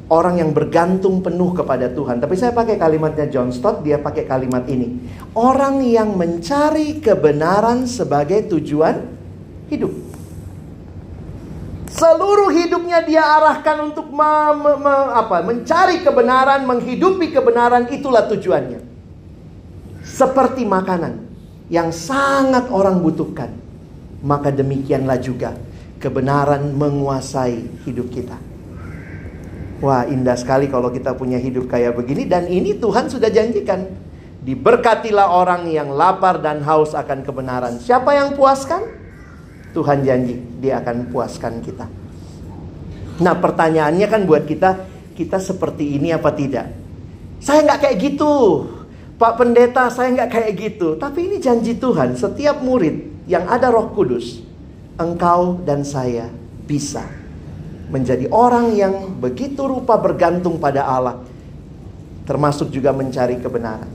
[0.09, 2.19] Orang yang bergantung penuh kepada Tuhan.
[2.19, 4.97] Tapi saya pakai kalimatnya John Stott, dia pakai kalimat ini.
[5.37, 9.05] Orang yang mencari kebenaran sebagai tujuan
[9.69, 9.93] hidup.
[11.93, 18.81] Seluruh hidupnya dia arahkan untuk me, me, me, apa, mencari kebenaran, menghidupi kebenaran, itulah tujuannya.
[20.01, 21.30] Seperti makanan
[21.71, 23.71] yang sangat orang butuhkan
[24.21, 25.57] maka demikianlah juga
[26.01, 28.37] kebenaran menguasai hidup kita.
[29.81, 33.89] Wah, indah sekali kalau kita punya hidup kayak begini dan ini Tuhan sudah janjikan.
[34.41, 37.77] Diberkatilah orang yang lapar dan haus akan kebenaran.
[37.81, 38.81] Siapa yang puaskan?
[39.73, 41.89] Tuhan janji dia akan puaskan kita.
[43.21, 46.73] Nah pertanyaannya kan buat kita, kita seperti ini apa tidak?
[47.41, 48.33] Saya nggak kayak gitu.
[49.21, 50.97] Pak Pendeta saya nggak kayak gitu.
[50.97, 54.41] Tapi ini janji Tuhan, setiap murid yang ada roh kudus,
[54.97, 56.33] engkau dan saya
[56.65, 57.05] bisa
[57.93, 61.21] menjadi orang yang begitu rupa bergantung pada Allah.
[62.25, 63.93] Termasuk juga mencari kebenaran.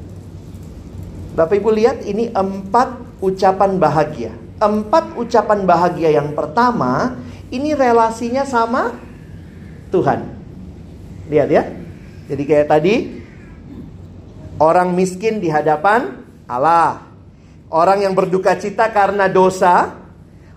[1.34, 4.30] Bapak Ibu lihat ini empat ucapan bahagia.
[4.62, 7.18] Empat ucapan bahagia yang pertama,
[7.50, 8.94] ini relasinya sama
[9.90, 10.22] Tuhan.
[11.34, 11.64] Lihat ya.
[12.30, 13.25] Jadi kayak tadi,
[14.60, 17.03] orang miskin di hadapan Allah.
[17.72, 19.97] Orang yang berduka cita karena dosa,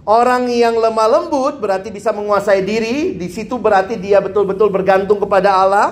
[0.06, 5.58] orang yang lemah lembut berarti bisa menguasai diri, di situ berarti dia betul-betul bergantung kepada
[5.58, 5.88] Allah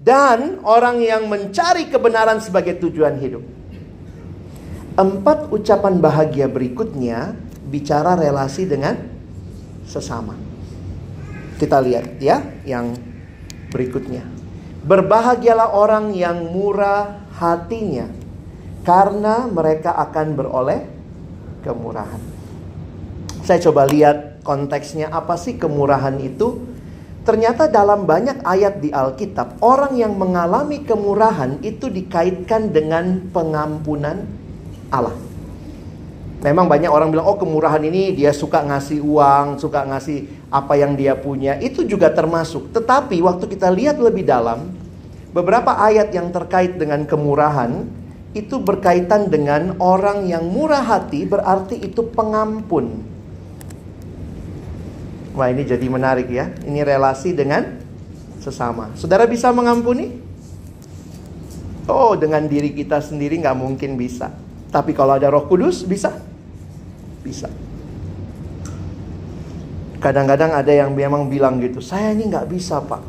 [0.00, 3.44] dan orang yang mencari kebenaran sebagai tujuan hidup.
[4.94, 7.34] Empat ucapan bahagia berikutnya
[7.66, 8.94] bicara relasi dengan
[9.84, 10.34] sesama.
[11.58, 12.94] Kita lihat ya yang
[13.70, 14.22] berikutnya.
[14.84, 18.06] Berbahagialah orang yang murah hatinya
[18.84, 20.80] karena mereka akan beroleh
[21.64, 22.20] kemurahan.
[23.44, 26.60] Saya coba lihat konteksnya apa sih kemurahan itu?
[27.24, 34.28] Ternyata dalam banyak ayat di Alkitab, orang yang mengalami kemurahan itu dikaitkan dengan pengampunan
[34.92, 35.16] Allah.
[36.44, 40.92] Memang banyak orang bilang, oh kemurahan ini dia suka ngasih uang, suka ngasih apa yang
[40.92, 41.56] dia punya.
[41.56, 42.68] Itu juga termasuk.
[42.76, 44.68] Tetapi waktu kita lihat lebih dalam,
[45.34, 47.84] beberapa ayat yang terkait dengan kemurahan,
[48.34, 53.02] itu berkaitan dengan orang yang murah hati berarti itu pengampun.
[55.34, 56.50] Wah ini jadi menarik ya.
[56.62, 57.82] Ini relasi dengan
[58.38, 58.94] sesama.
[58.94, 60.22] Saudara bisa mengampuni?
[61.90, 64.30] Oh dengan diri kita sendiri nggak mungkin bisa.
[64.70, 66.14] Tapi kalau ada Roh Kudus bisa?
[67.22, 67.50] Bisa.
[70.02, 73.00] Kadang-kadang ada yang memang bilang gitu, saya ini nggak bisa pak.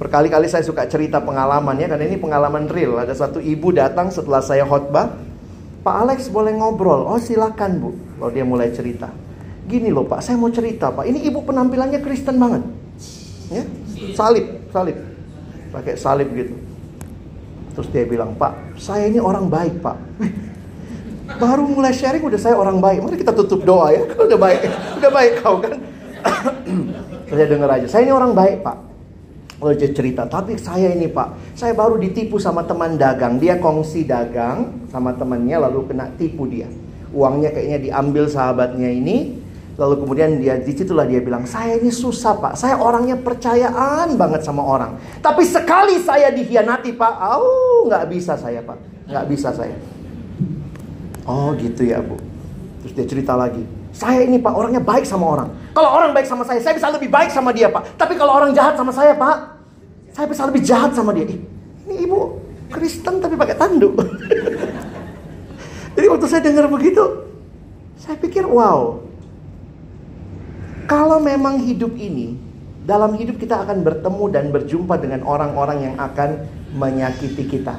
[0.00, 2.96] Berkali-kali saya suka cerita pengalaman ya, karena ini pengalaman real.
[2.96, 5.12] Ada satu ibu datang setelah saya khotbah,
[5.80, 7.04] Pak Alex boleh ngobrol?
[7.04, 7.90] Oh silakan bu.
[8.20, 9.08] Lalu dia mulai cerita.
[9.64, 11.08] Gini loh pak, saya mau cerita pak.
[11.08, 12.64] Ini ibu penampilannya Kristen banget.
[13.48, 13.64] Ya,
[14.12, 14.96] salib, salib.
[15.72, 16.54] Pakai salib gitu.
[17.70, 19.96] Terus dia bilang, Pak, saya ini orang baik pak.
[21.38, 23.06] Baru mulai sharing udah saya orang baik.
[23.06, 24.02] Mari kita tutup doa ya.
[24.18, 24.58] Udah baik,
[24.98, 25.78] udah baik kau kan.
[27.30, 27.86] saya dengar aja.
[27.86, 28.89] Saya ini orang baik pak.
[29.60, 33.36] Dia cerita, tapi saya ini pak, saya baru ditipu sama teman dagang.
[33.36, 36.64] Dia kongsi dagang sama temannya lalu kena tipu dia.
[37.12, 39.36] Uangnya kayaknya diambil sahabatnya ini.
[39.76, 44.44] Lalu kemudian dia di situlah dia bilang, saya ini susah pak, saya orangnya percayaan banget
[44.44, 44.96] sama orang.
[45.24, 48.76] Tapi sekali saya dikhianati pak, oh nggak bisa saya pak,
[49.08, 49.76] nggak bisa saya.
[51.24, 52.16] Oh gitu ya bu.
[52.84, 53.64] Terus dia cerita lagi.
[53.92, 55.48] Saya ini pak orangnya baik sama orang.
[55.70, 57.94] Kalau orang baik sama saya, saya bisa lebih baik sama dia pak.
[57.94, 59.36] Tapi kalau orang jahat sama saya pak,
[60.10, 61.30] saya bisa lebih jahat sama dia.
[61.86, 63.94] Ini ibu Kristen tapi pakai tanduk.
[65.94, 67.02] Jadi waktu saya dengar begitu,
[67.98, 69.02] saya pikir wow.
[70.90, 72.34] Kalau memang hidup ini,
[72.82, 77.78] dalam hidup kita akan bertemu dan berjumpa dengan orang-orang yang akan menyakiti kita.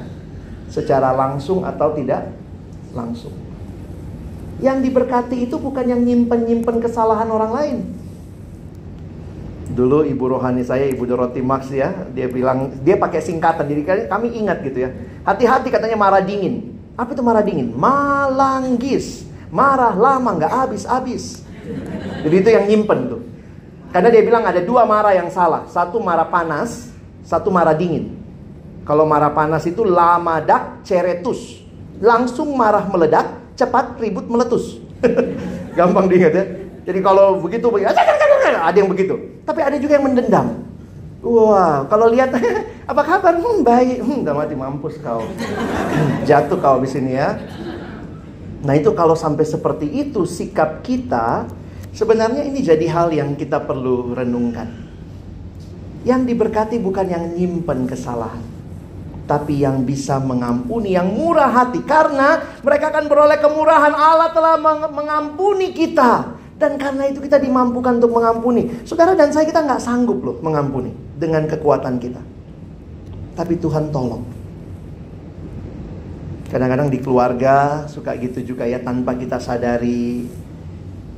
[0.72, 2.32] Secara langsung atau tidak
[2.96, 3.51] langsung.
[4.62, 7.78] Yang diberkati itu bukan yang nyimpen-nyimpen kesalahan orang lain.
[9.72, 13.66] Dulu ibu rohani saya, ibu Doroti Max ya, dia bilang dia pakai singkatan.
[13.66, 14.94] Jadi kami ingat gitu ya.
[15.26, 16.78] Hati-hati katanya marah dingin.
[16.94, 17.74] Apa itu marah dingin?
[17.74, 19.26] Malanggis.
[19.50, 21.42] Marah lama nggak habis-habis.
[22.22, 23.20] Jadi itu yang nyimpen tuh.
[23.90, 25.66] Karena dia bilang ada dua marah yang salah.
[25.66, 26.92] Satu marah panas,
[27.26, 28.14] satu marah dingin.
[28.86, 31.62] Kalau marah panas itu lamadak ceretus
[32.02, 33.30] langsung marah meledak,
[33.62, 34.82] cepat ribut meletus.
[35.78, 36.44] Gampang diingat ya.
[36.82, 39.14] Jadi kalau begitu, ada yang begitu.
[39.46, 40.66] Tapi ada juga yang mendendam.
[41.22, 42.34] Wah, kalau lihat
[42.90, 43.38] apa kabar?
[43.38, 44.02] Hmm, baik.
[44.02, 45.22] Hmm, udah mati mampus kau.
[46.28, 47.38] Jatuh kau di sini ya.
[48.66, 51.46] Nah, itu kalau sampai seperti itu sikap kita,
[51.94, 54.66] sebenarnya ini jadi hal yang kita perlu renungkan.
[56.02, 58.51] Yang diberkati bukan yang nyimpen kesalahan
[59.22, 61.80] tapi yang bisa mengampuni, yang murah hati.
[61.86, 64.58] Karena mereka akan beroleh kemurahan Allah telah
[64.90, 66.40] mengampuni kita.
[66.58, 68.86] Dan karena itu kita dimampukan untuk mengampuni.
[68.86, 72.22] Saudara dan saya kita nggak sanggup loh mengampuni dengan kekuatan kita.
[73.34, 74.22] Tapi Tuhan tolong.
[76.52, 80.28] Kadang-kadang di keluarga suka gitu juga ya tanpa kita sadari.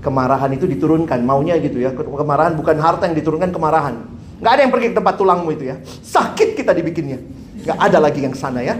[0.00, 1.92] Kemarahan itu diturunkan, maunya gitu ya.
[1.92, 4.04] Kemarahan bukan harta yang diturunkan, kemarahan.
[4.40, 5.76] Nggak ada yang pergi ke tempat tulangmu itu ya.
[5.84, 7.20] Sakit kita dibikinnya.
[7.64, 8.76] Nggak ada lagi yang sana ya.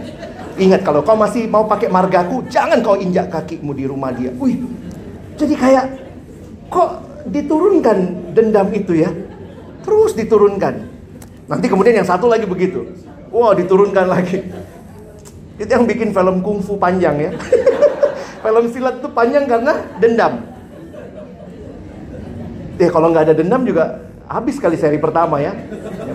[0.55, 4.31] Ingat kalau kau masih mau pakai margaku, jangan kau injak kakimu di rumah dia.
[4.39, 4.61] Wih,
[5.35, 5.85] jadi kayak
[6.69, 9.09] kok diturunkan dendam itu ya.
[9.83, 10.73] Terus diturunkan.
[11.49, 12.87] Nanti kemudian yang satu lagi begitu.
[13.33, 14.45] Wah, diturunkan lagi.
[15.59, 17.31] Itu yang bikin film kungfu panjang ya.
[18.45, 20.33] film silat itu panjang karena dendam.
[22.77, 25.53] Eh kalau nggak ada dendam juga habis kali seri pertama ya.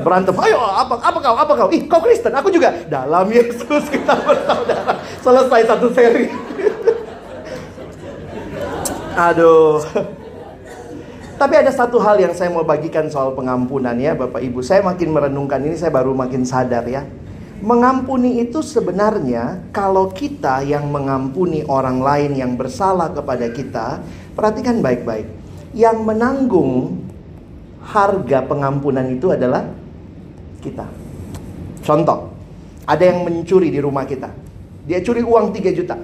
[0.03, 1.69] Berantem, ayo apa apa kau apa kau?
[1.71, 2.75] Ih kau Kristen, aku juga.
[2.91, 4.99] Dalam Yesus kita bersaudara.
[5.23, 6.27] Selesai satu seri.
[9.31, 9.83] Aduh.
[11.41, 14.61] Tapi ada satu hal yang saya mau bagikan soal pengampunan ya Bapak Ibu.
[14.61, 17.09] Saya makin merenungkan ini saya baru makin sadar ya.
[17.65, 24.05] Mengampuni itu sebenarnya kalau kita yang mengampuni orang lain yang bersalah kepada kita,
[24.37, 25.29] perhatikan baik-baik.
[25.73, 27.00] Yang menanggung
[27.85, 29.65] harga pengampunan itu adalah
[30.61, 30.85] kita.
[31.81, 32.31] Contoh,
[32.85, 34.29] ada yang mencuri di rumah kita.
[34.85, 35.97] Dia curi uang 3 juta.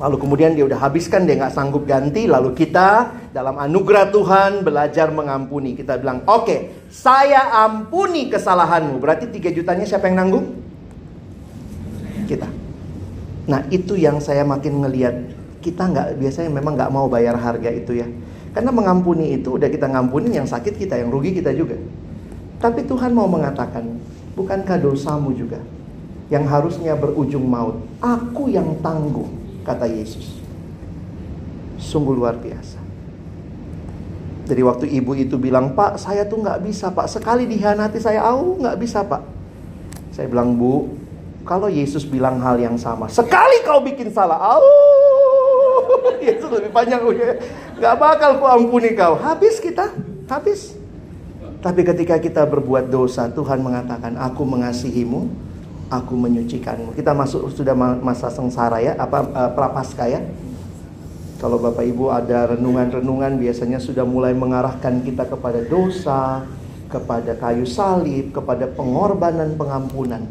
[0.00, 2.24] Lalu kemudian dia udah habiskan, dia nggak sanggup ganti.
[2.24, 5.76] Lalu kita dalam anugerah Tuhan belajar mengampuni.
[5.76, 8.96] Kita bilang, oke, okay, saya ampuni kesalahanmu.
[8.96, 10.56] Berarti 3 jutanya siapa yang nanggung?
[12.24, 12.48] Kita.
[13.44, 15.14] Nah itu yang saya makin ngeliat.
[15.60, 18.08] Kita nggak biasanya memang nggak mau bayar harga itu ya.
[18.50, 21.78] Karena mengampuni itu udah kita ngampunin yang sakit kita, yang rugi kita juga.
[22.58, 23.86] Tapi Tuhan mau mengatakan,
[24.34, 25.62] bukankah dosamu juga
[26.28, 27.78] yang harusnya berujung maut?
[28.02, 29.30] Aku yang tanggung
[29.62, 30.42] kata Yesus.
[31.80, 32.80] Sungguh luar biasa.
[34.50, 38.58] Jadi waktu ibu itu bilang, Pak saya tuh nggak bisa Pak, sekali dihianati saya, au
[38.58, 39.22] nggak bisa Pak.
[40.10, 40.90] Saya bilang, Bu,
[41.46, 44.66] kalau Yesus bilang hal yang sama, sekali kau bikin salah, au
[46.58, 47.38] lebih panjang udah,
[47.78, 49.14] nggak bakal ku ampuni kau.
[49.20, 49.94] Habis kita,
[50.26, 50.74] habis.
[51.60, 55.28] Tapi ketika kita berbuat dosa, Tuhan mengatakan, aku mengasihimu,
[55.92, 56.96] aku menyucikanmu.
[56.96, 60.20] Kita masuk sudah masa sengsara ya, apa uh, prapaskah ya.
[61.40, 66.44] Kalau Bapak Ibu ada renungan-renungan biasanya sudah mulai mengarahkan kita kepada dosa,
[66.92, 70.28] kepada kayu salib, kepada pengorbanan pengampunan.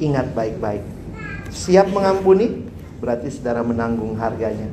[0.00, 0.80] Ingat baik-baik.
[1.52, 2.64] Siap mengampuni
[3.04, 4.68] berarti saudara menanggung harganya.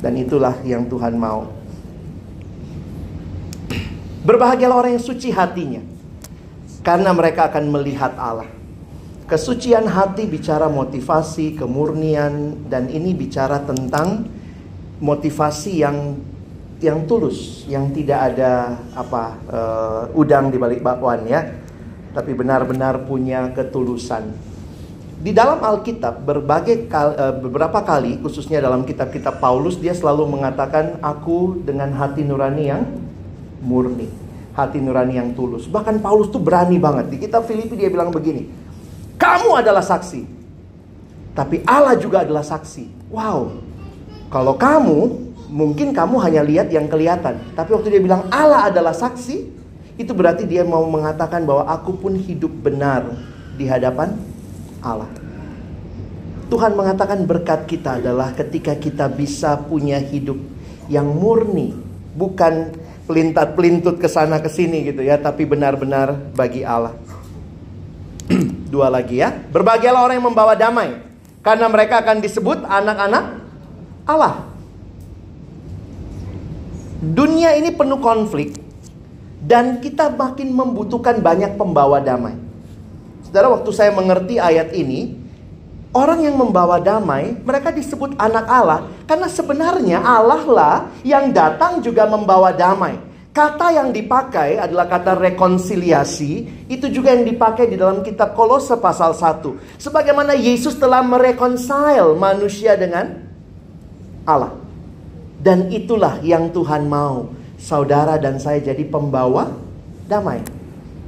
[0.00, 1.52] Dan itulah yang Tuhan mau.
[4.24, 5.80] Berbahagialah orang yang suci hatinya.
[6.80, 8.48] Karena mereka akan melihat Allah.
[9.28, 14.26] Kesucian hati bicara motivasi, kemurnian, dan ini bicara tentang
[14.98, 16.18] motivasi yang
[16.80, 19.22] yang tulus, yang tidak ada apa
[19.52, 21.46] uh, udang di balik bakwan ya,
[22.16, 24.49] tapi benar-benar punya ketulusan.
[25.20, 30.96] Di dalam Alkitab berbagai kali, uh, beberapa kali, khususnya dalam kitab-kitab Paulus, dia selalu mengatakan
[31.04, 32.88] aku dengan hati nurani yang
[33.60, 34.08] murni,
[34.56, 35.68] hati nurani yang tulus.
[35.68, 37.12] Bahkan Paulus tuh berani banget.
[37.12, 38.48] Di kitab Filipi dia bilang begini,
[39.20, 40.24] kamu adalah saksi.
[41.36, 43.12] Tapi Allah juga adalah saksi.
[43.12, 43.60] Wow.
[44.32, 44.98] Kalau kamu,
[45.52, 47.36] mungkin kamu hanya lihat yang kelihatan.
[47.52, 49.36] Tapi waktu dia bilang Allah adalah saksi,
[50.00, 53.04] itu berarti dia mau mengatakan bahwa aku pun hidup benar
[53.60, 54.16] di hadapan
[54.80, 55.08] Allah.
[56.50, 60.36] Tuhan mengatakan berkat kita adalah ketika kita bisa punya hidup
[60.90, 61.78] yang murni,
[62.18, 62.74] bukan
[63.06, 66.98] pelintat-pelintut ke sana ke sini gitu ya, tapi benar-benar bagi Allah.
[68.74, 69.30] Dua lagi ya.
[69.30, 70.98] Berbahagialah orang yang membawa damai.
[71.40, 73.24] Karena mereka akan disebut anak-anak
[74.04, 74.50] Allah.
[77.00, 78.58] Dunia ini penuh konflik.
[79.40, 82.49] Dan kita makin membutuhkan banyak pembawa damai.
[83.30, 85.20] Saudara, waktu saya mengerti ayat ini,
[85.90, 92.06] Orang yang membawa damai, mereka disebut anak Allah karena sebenarnya Allah lah yang datang juga
[92.06, 92.94] membawa damai.
[93.34, 99.18] Kata yang dipakai adalah kata rekonsiliasi, itu juga yang dipakai di dalam kitab Kolose pasal
[99.18, 99.82] 1.
[99.82, 103.26] Sebagaimana Yesus telah mereconcile manusia dengan
[104.22, 104.54] Allah.
[105.42, 107.34] Dan itulah yang Tuhan mau.
[107.58, 109.58] Saudara dan saya jadi pembawa
[110.06, 110.59] damai.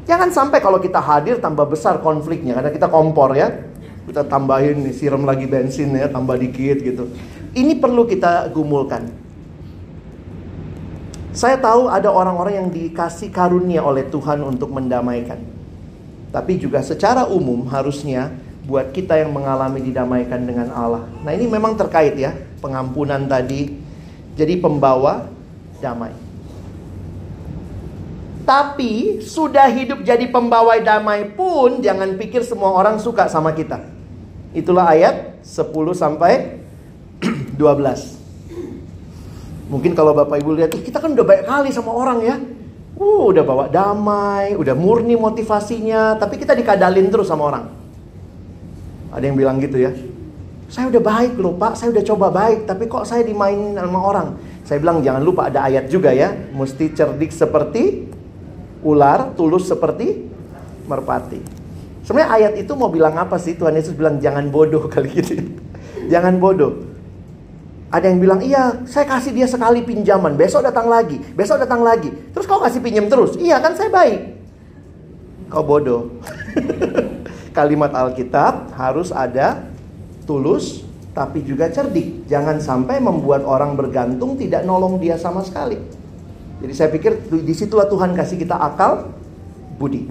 [0.02, 3.70] Jangan sampai kalau kita hadir tambah besar konfliknya karena kita kompor ya.
[4.02, 7.06] Kita tambahin siram lagi bensin ya, tambah dikit gitu.
[7.54, 9.06] Ini perlu kita gumulkan.
[11.32, 15.38] Saya tahu ada orang-orang yang dikasih karunia oleh Tuhan untuk mendamaikan.
[16.34, 18.34] Tapi juga secara umum harusnya
[18.66, 21.06] buat kita yang mengalami didamaikan dengan Allah.
[21.22, 23.74] Nah ini memang terkait ya, pengampunan tadi.
[24.34, 25.28] Jadi pembawa
[25.78, 26.21] damai.
[28.42, 33.78] Tapi sudah hidup jadi pembawa damai pun jangan pikir semua orang suka sama kita.
[34.50, 36.58] Itulah ayat 10 sampai
[37.58, 38.22] 12.
[39.72, 42.36] Mungkin kalau Bapak Ibu lihat, kita kan udah baik kali sama orang ya.
[42.98, 47.64] Uh, udah bawa damai, udah murni motivasinya, tapi kita dikadalin terus sama orang.
[49.16, 49.96] Ada yang bilang gitu ya.
[50.68, 54.28] Saya udah baik loh Pak, saya udah coba baik, tapi kok saya dimainin sama orang.
[54.68, 58.11] Saya bilang jangan lupa ada ayat juga ya, mesti cerdik seperti
[58.82, 60.26] ular, tulus seperti
[60.86, 61.40] merpati.
[62.02, 63.54] Sebenarnya ayat itu mau bilang apa sih?
[63.54, 65.38] Tuhan Yesus bilang jangan bodoh kali gitu.
[66.10, 66.90] jangan bodoh.
[67.92, 72.08] Ada yang bilang, iya saya kasih dia sekali pinjaman, besok datang lagi, besok datang lagi.
[72.32, 73.36] Terus kau kasih pinjam terus?
[73.36, 74.20] Iya kan saya baik.
[75.52, 76.08] Kau bodoh.
[77.56, 79.68] Kalimat Alkitab harus ada
[80.24, 82.24] tulus tapi juga cerdik.
[82.32, 85.76] Jangan sampai membuat orang bergantung tidak nolong dia sama sekali.
[86.62, 89.10] Jadi saya pikir di situlah Tuhan kasih kita akal
[89.76, 90.06] budi.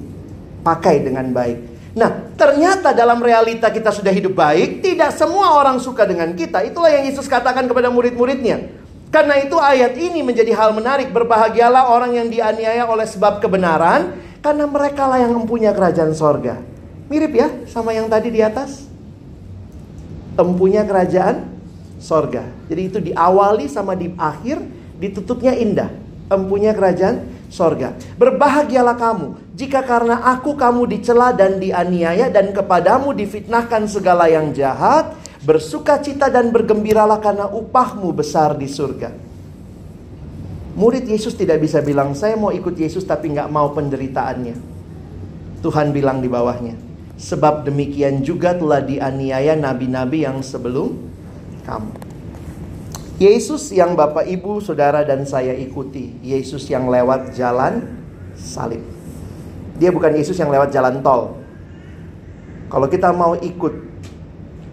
[0.62, 1.72] Pakai dengan baik.
[1.92, 6.64] Nah, ternyata dalam realita kita sudah hidup baik, tidak semua orang suka dengan kita.
[6.64, 8.80] Itulah yang Yesus katakan kepada murid-muridnya.
[9.12, 11.12] Karena itu ayat ini menjadi hal menarik.
[11.12, 16.64] Berbahagialah orang yang dianiaya oleh sebab kebenaran, karena mereka lah yang mempunyai kerajaan sorga.
[17.12, 18.88] Mirip ya sama yang tadi di atas.
[20.40, 21.44] Empunya kerajaan
[22.00, 22.48] sorga.
[22.72, 24.64] Jadi itu diawali sama di akhir,
[24.96, 25.92] ditutupnya indah.
[26.32, 27.92] Empunya kerajaan sorga.
[28.16, 35.12] Berbahagialah kamu jika karena aku kamu dicela dan dianiaya dan kepadamu difitnahkan segala yang jahat.
[35.42, 39.10] Bersuka cita dan bergembiralah karena upahmu besar di surga.
[40.78, 44.56] Murid Yesus tidak bisa bilang, saya mau ikut Yesus tapi nggak mau penderitaannya.
[45.66, 46.78] Tuhan bilang di bawahnya,
[47.18, 50.94] sebab demikian juga telah dianiaya nabi-nabi yang sebelum
[51.66, 52.11] kamu.
[53.22, 56.18] Yesus yang Bapak Ibu, Saudara dan saya ikuti.
[56.26, 57.86] Yesus yang lewat jalan
[58.34, 58.82] salib.
[59.78, 61.38] Dia bukan Yesus yang lewat jalan tol.
[62.66, 63.78] Kalau kita mau ikut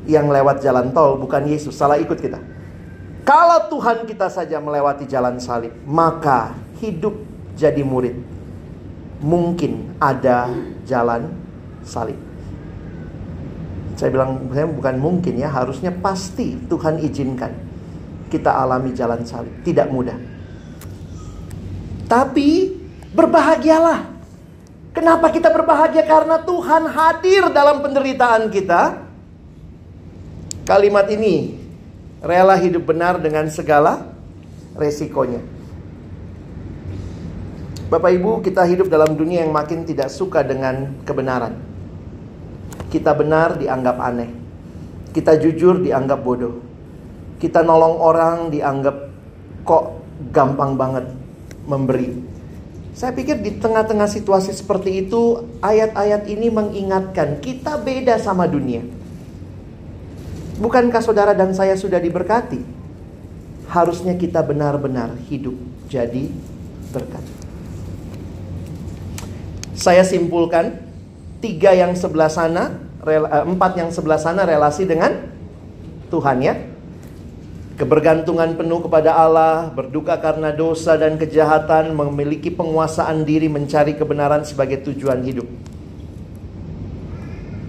[0.08, 2.40] yang lewat jalan tol, bukan Yesus, salah ikut kita.
[3.20, 7.20] Kalau Tuhan kita saja melewati jalan salib, maka hidup
[7.52, 8.16] jadi murid.
[9.20, 10.48] Mungkin ada
[10.88, 11.36] jalan
[11.84, 12.16] salib.
[13.92, 17.67] Saya bilang, saya bukan mungkin ya, harusnya pasti Tuhan izinkan
[18.28, 19.50] kita alami jalan salib.
[19.64, 20.16] Tidak mudah.
[22.04, 22.76] Tapi
[23.12, 24.20] berbahagialah.
[24.92, 26.04] Kenapa kita berbahagia?
[26.04, 29.08] Karena Tuhan hadir dalam penderitaan kita.
[30.68, 31.56] Kalimat ini
[32.20, 34.12] rela hidup benar dengan segala
[34.76, 35.40] resikonya.
[37.88, 41.56] Bapak Ibu, kita hidup dalam dunia yang makin tidak suka dengan kebenaran.
[42.92, 44.28] Kita benar dianggap aneh.
[45.08, 46.67] Kita jujur dianggap bodoh
[47.38, 49.10] kita nolong orang dianggap
[49.62, 49.98] kok
[50.34, 51.06] gampang banget
[51.66, 52.38] memberi.
[52.98, 58.82] Saya pikir di tengah-tengah situasi seperti itu, ayat-ayat ini mengingatkan kita beda sama dunia.
[60.58, 62.58] Bukankah saudara dan saya sudah diberkati?
[63.70, 65.54] Harusnya kita benar-benar hidup
[65.86, 66.26] jadi
[66.90, 67.22] berkat.
[69.78, 70.82] Saya simpulkan,
[71.38, 75.30] tiga yang sebelah sana, eh, empat yang sebelah sana relasi dengan
[76.10, 76.58] Tuhan ya.
[77.78, 84.82] Kebergantungan penuh kepada Allah, berduka karena dosa dan kejahatan, memiliki penguasaan diri mencari kebenaran sebagai
[84.90, 85.46] tujuan hidup.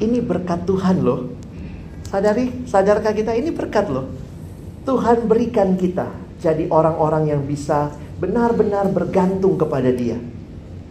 [0.01, 1.30] Ini berkat Tuhan loh.
[2.10, 4.10] Sadari, sadarkah kita ini berkat loh.
[4.82, 6.10] Tuhan berikan kita
[6.41, 10.18] jadi orang-orang yang bisa benar-benar bergantung kepada Dia.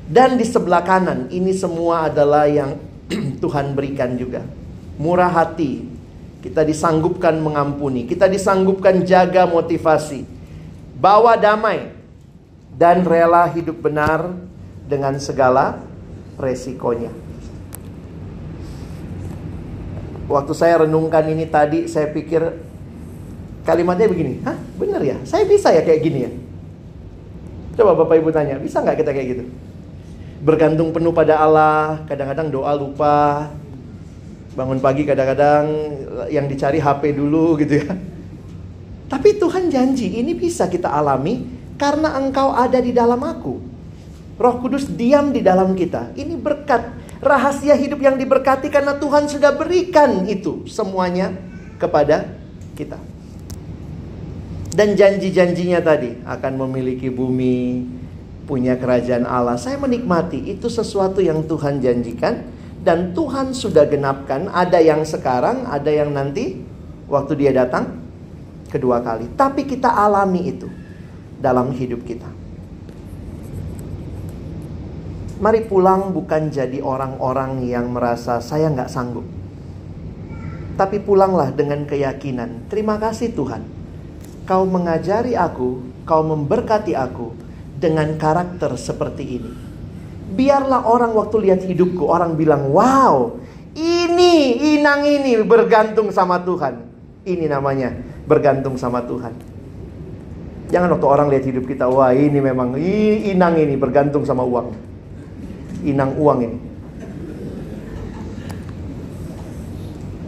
[0.06, 2.78] Dan di sebelah kanan ini semua adalah yang
[3.42, 4.46] Tuhan berikan juga.
[4.94, 5.97] Murah hati,
[6.38, 10.22] kita disanggupkan mengampuni, kita disanggupkan jaga motivasi,
[10.94, 11.90] bawa damai,
[12.78, 14.30] dan rela hidup benar
[14.86, 15.82] dengan segala
[16.38, 17.10] resikonya.
[20.30, 22.44] Waktu saya renungkan ini tadi, saya pikir
[23.66, 25.16] kalimatnya begini, hah bener ya?
[25.26, 26.30] Saya bisa ya kayak gini ya?
[27.80, 29.44] Coba Bapak Ibu tanya, bisa nggak kita kayak gitu?
[30.38, 33.50] Bergantung penuh pada Allah, kadang-kadang doa lupa,
[34.58, 35.70] Bangun pagi kadang-kadang
[36.34, 37.94] yang dicari HP dulu gitu ya.
[39.06, 41.46] Tapi Tuhan janji ini bisa kita alami
[41.78, 43.54] karena engkau ada di dalam aku.
[44.34, 46.10] Roh Kudus diam di dalam kita.
[46.18, 46.90] Ini berkat
[47.22, 51.38] rahasia hidup yang diberkati karena Tuhan sudah berikan itu semuanya
[51.78, 52.26] kepada
[52.74, 52.98] kita.
[54.74, 57.86] Dan janji-janjinya tadi akan memiliki bumi,
[58.50, 59.54] punya kerajaan Allah.
[59.54, 62.57] Saya menikmati itu sesuatu yang Tuhan janjikan
[62.88, 64.48] dan Tuhan sudah genapkan.
[64.48, 66.56] Ada yang sekarang, ada yang nanti
[67.04, 68.00] waktu dia datang
[68.72, 69.28] kedua kali.
[69.36, 70.72] Tapi kita alami itu
[71.36, 72.32] dalam hidup kita.
[75.44, 79.28] Mari pulang bukan jadi orang-orang yang merasa saya nggak sanggup.
[80.80, 82.72] Tapi pulanglah dengan keyakinan.
[82.72, 83.76] Terima kasih Tuhan.
[84.48, 87.36] kau mengajari aku, kau memberkati aku
[87.76, 89.67] dengan karakter seperti ini.
[90.28, 93.32] Biarlah orang waktu lihat hidupku, orang bilang, wow,
[93.78, 96.84] ini, inang ini bergantung sama Tuhan.
[97.24, 97.96] Ini namanya
[98.28, 99.32] bergantung sama Tuhan.
[100.68, 102.76] Jangan waktu orang lihat hidup kita, wah ini memang
[103.24, 104.68] inang ini bergantung sama uang.
[105.88, 106.58] Inang uang ini.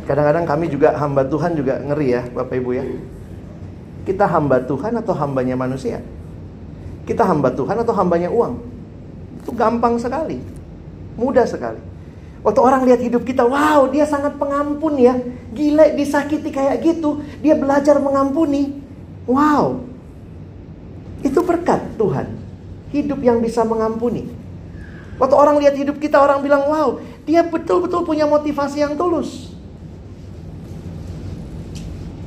[0.08, 2.82] Kadang-kadang kami juga hamba Tuhan juga ngeri ya Bapak Ibu ya.
[4.08, 6.02] Kita hamba Tuhan atau hambanya manusia?
[7.04, 8.69] Kita hamba Tuhan atau hambanya uang?
[9.50, 10.38] Itu gampang sekali.
[11.18, 11.82] Mudah sekali.
[12.46, 15.18] Waktu orang lihat hidup kita, wow dia sangat pengampun ya.
[15.50, 17.18] Gila disakiti kayak gitu.
[17.42, 18.78] Dia belajar mengampuni.
[19.26, 19.82] Wow.
[21.26, 22.30] Itu berkat Tuhan.
[22.94, 24.30] Hidup yang bisa mengampuni.
[25.18, 29.50] Waktu orang lihat hidup kita, orang bilang, wow, dia betul-betul punya motivasi yang tulus.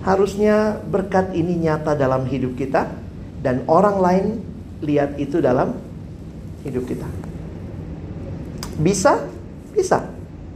[0.04, 2.92] Harusnya berkat ini nyata dalam hidup kita
[3.40, 4.26] dan orang lain
[4.84, 5.83] lihat itu dalam
[6.64, 7.08] hidup kita.
[8.80, 9.28] Bisa?
[9.76, 10.04] Bisa.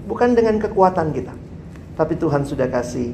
[0.07, 1.35] Bukan dengan kekuatan kita.
[1.97, 3.13] Tapi Tuhan sudah kasih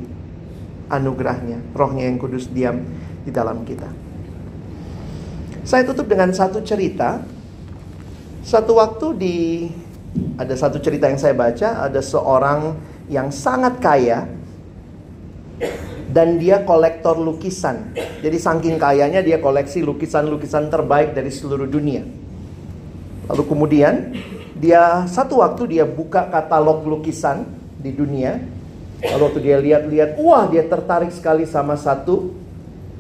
[0.91, 2.83] anugerahnya, rohnya yang kudus diam
[3.23, 3.87] di dalam kita.
[5.63, 7.23] Saya tutup dengan satu cerita.
[8.43, 9.35] Satu waktu di
[10.35, 12.75] ada satu cerita yang saya baca, ada seorang
[13.07, 14.27] yang sangat kaya
[16.11, 17.95] dan dia kolektor lukisan.
[18.21, 22.03] Jadi saking kayanya dia koleksi lukisan-lukisan terbaik dari seluruh dunia.
[23.29, 24.11] Lalu kemudian
[24.59, 27.47] dia satu waktu dia buka katalog lukisan
[27.79, 28.39] di dunia.
[29.03, 32.31] Lalu waktu dia lihat-lihat, wah dia tertarik sekali sama satu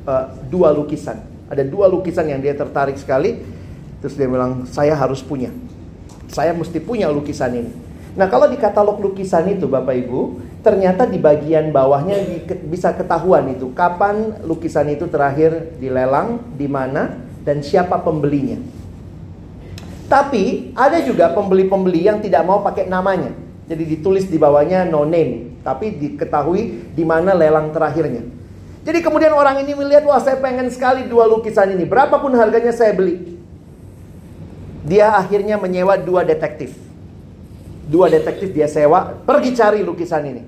[0.03, 1.23] uh, dua lukisan.
[1.47, 3.39] Ada dua lukisan yang dia tertarik sekali.
[4.03, 5.47] Terus dia bilang, saya harus punya.
[6.27, 7.71] Saya mesti punya lukisan ini.
[8.13, 10.21] Nah kalau di katalog lukisan itu Bapak Ibu,
[10.59, 12.19] ternyata di bagian bawahnya
[12.67, 17.15] bisa ketahuan itu kapan lukisan itu terakhir dilelang, di mana
[17.47, 18.82] dan siapa pembelinya.
[20.11, 23.31] Tapi ada juga pembeli-pembeli yang tidak mau pakai namanya.
[23.63, 28.21] Jadi ditulis di bawahnya no name, tapi diketahui di mana lelang terakhirnya.
[28.83, 31.87] Jadi kemudian orang ini melihat, wah saya pengen sekali dua lukisan ini.
[31.87, 33.39] Berapapun harganya saya beli.
[34.83, 36.75] Dia akhirnya menyewa dua detektif.
[37.87, 40.43] Dua detektif dia sewa, pergi cari lukisan ini.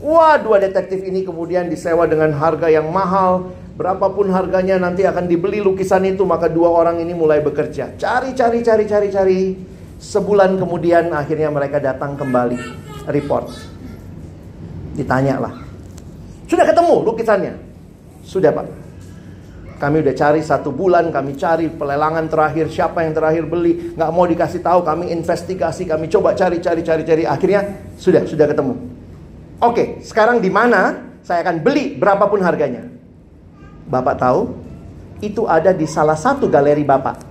[0.00, 3.52] Wah, dua detektif ini kemudian disewa dengan harga yang mahal.
[3.80, 7.96] Berapapun harganya nanti akan dibeli lukisan itu, maka dua orang ini mulai bekerja.
[7.96, 9.40] Cari, cari, cari, cari, cari.
[9.96, 12.60] Sebulan kemudian akhirnya mereka datang kembali.
[13.08, 13.48] Report.
[15.00, 15.54] Ditanya lah.
[16.44, 17.56] Sudah ketemu lukisannya?
[18.20, 18.68] Sudah pak.
[19.80, 24.28] Kami udah cari satu bulan, kami cari pelelangan terakhir, siapa yang terakhir beli, nggak mau
[24.28, 28.76] dikasih tahu, kami investigasi, kami coba cari, cari, cari, cari, akhirnya sudah, sudah ketemu.
[29.64, 32.99] Oke, sekarang di mana saya akan beli berapapun harganya?
[33.90, 34.54] Bapak tahu?
[35.20, 37.26] Itu ada di salah satu galeri Bapak.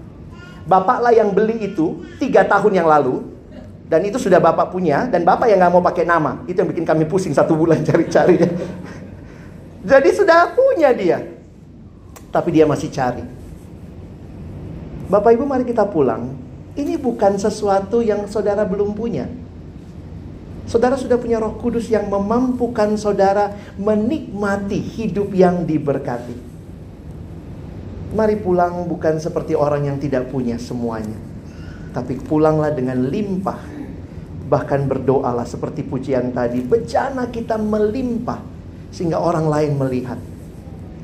[0.70, 3.26] Bapaklah yang beli itu tiga tahun yang lalu.
[3.90, 5.10] Dan itu sudah Bapak punya.
[5.10, 6.46] Dan Bapak yang nggak mau pakai nama.
[6.46, 8.38] Itu yang bikin kami pusing satu bulan cari-cari.
[9.82, 11.26] Jadi sudah punya dia.
[12.30, 13.26] Tapi dia masih cari.
[15.10, 16.38] Bapak Ibu mari kita pulang.
[16.78, 19.26] Ini bukan sesuatu yang saudara belum punya.
[20.70, 26.49] Saudara sudah punya Roh Kudus yang memampukan saudara menikmati hidup yang diberkati.
[28.10, 31.18] Mari pulang bukan seperti orang yang tidak punya semuanya,
[31.94, 33.62] tapi pulanglah dengan limpah.
[34.50, 38.42] Bahkan berdoalah seperti pujian tadi, bejana kita melimpah
[38.90, 40.18] sehingga orang lain melihat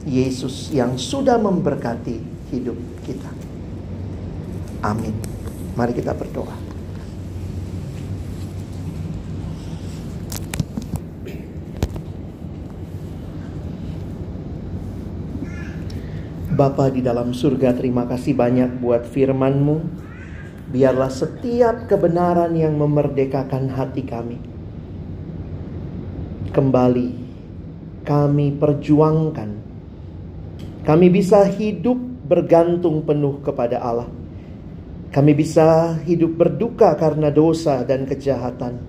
[0.02, 2.18] Yesus yang sudah memberkati
[2.50, 3.30] hidup kita.
[4.82, 5.14] Amin.
[5.78, 6.65] Mari kita berdoa.
[16.56, 19.78] Bapa di dalam surga terima kasih banyak buat firman-Mu.
[20.72, 24.40] Biarlah setiap kebenaran yang memerdekakan hati kami.
[26.56, 27.10] Kembali
[28.08, 29.50] kami perjuangkan.
[30.88, 34.08] Kami bisa hidup bergantung penuh kepada Allah.
[35.12, 38.80] Kami bisa hidup berduka karena dosa dan kejahatan.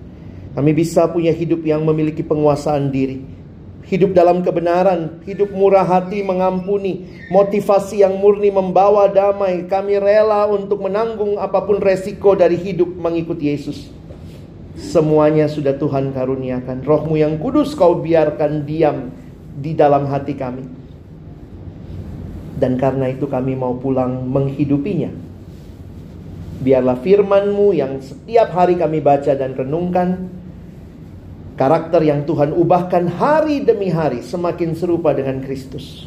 [0.55, 3.36] Kami bisa punya hidup yang memiliki penguasaan diri
[3.87, 9.65] hidup dalam kebenaran, hidup murah hati mengampuni, motivasi yang murni membawa damai.
[9.65, 13.87] Kami rela untuk menanggung apa pun resiko dari hidup mengikuti Yesus.
[14.77, 16.85] Semuanya sudah Tuhan karuniakan.
[16.85, 19.09] Rohmu yang kudus kau biarkan diam
[19.57, 20.67] di dalam hati kami.
[22.57, 25.09] Dan karena itu kami mau pulang menghidupinya.
[26.57, 30.36] Biarlah firmanmu yang setiap hari kami baca dan renungkan
[31.57, 36.05] Karakter yang Tuhan ubahkan hari demi hari semakin serupa dengan Kristus.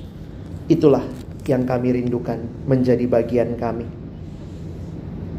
[0.71, 1.03] Itulah
[1.51, 2.39] yang kami rindukan
[2.71, 3.83] menjadi bagian kami.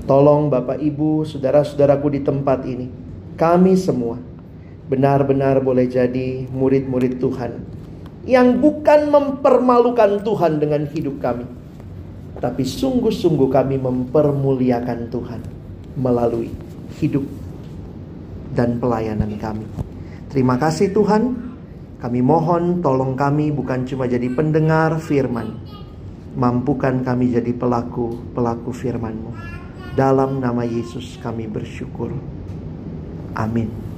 [0.03, 2.91] Tolong Bapak Ibu, saudara-saudaraku di tempat ini,
[3.39, 4.19] kami semua
[4.91, 7.63] benar-benar boleh jadi murid-murid Tuhan
[8.27, 11.47] yang bukan mempermalukan Tuhan dengan hidup kami,
[12.43, 15.39] tapi sungguh-sungguh kami mempermuliakan Tuhan
[15.95, 16.51] melalui
[16.99, 17.23] hidup
[18.51, 19.90] dan pelayanan kami.
[20.31, 21.51] Terima kasih Tuhan.
[21.99, 25.59] Kami mohon tolong kami bukan cuma jadi pendengar firman.
[26.39, 29.35] Mampukan kami jadi pelaku-pelaku firman-Mu.
[29.99, 32.15] Dalam nama Yesus kami bersyukur.
[33.35, 33.90] Amin.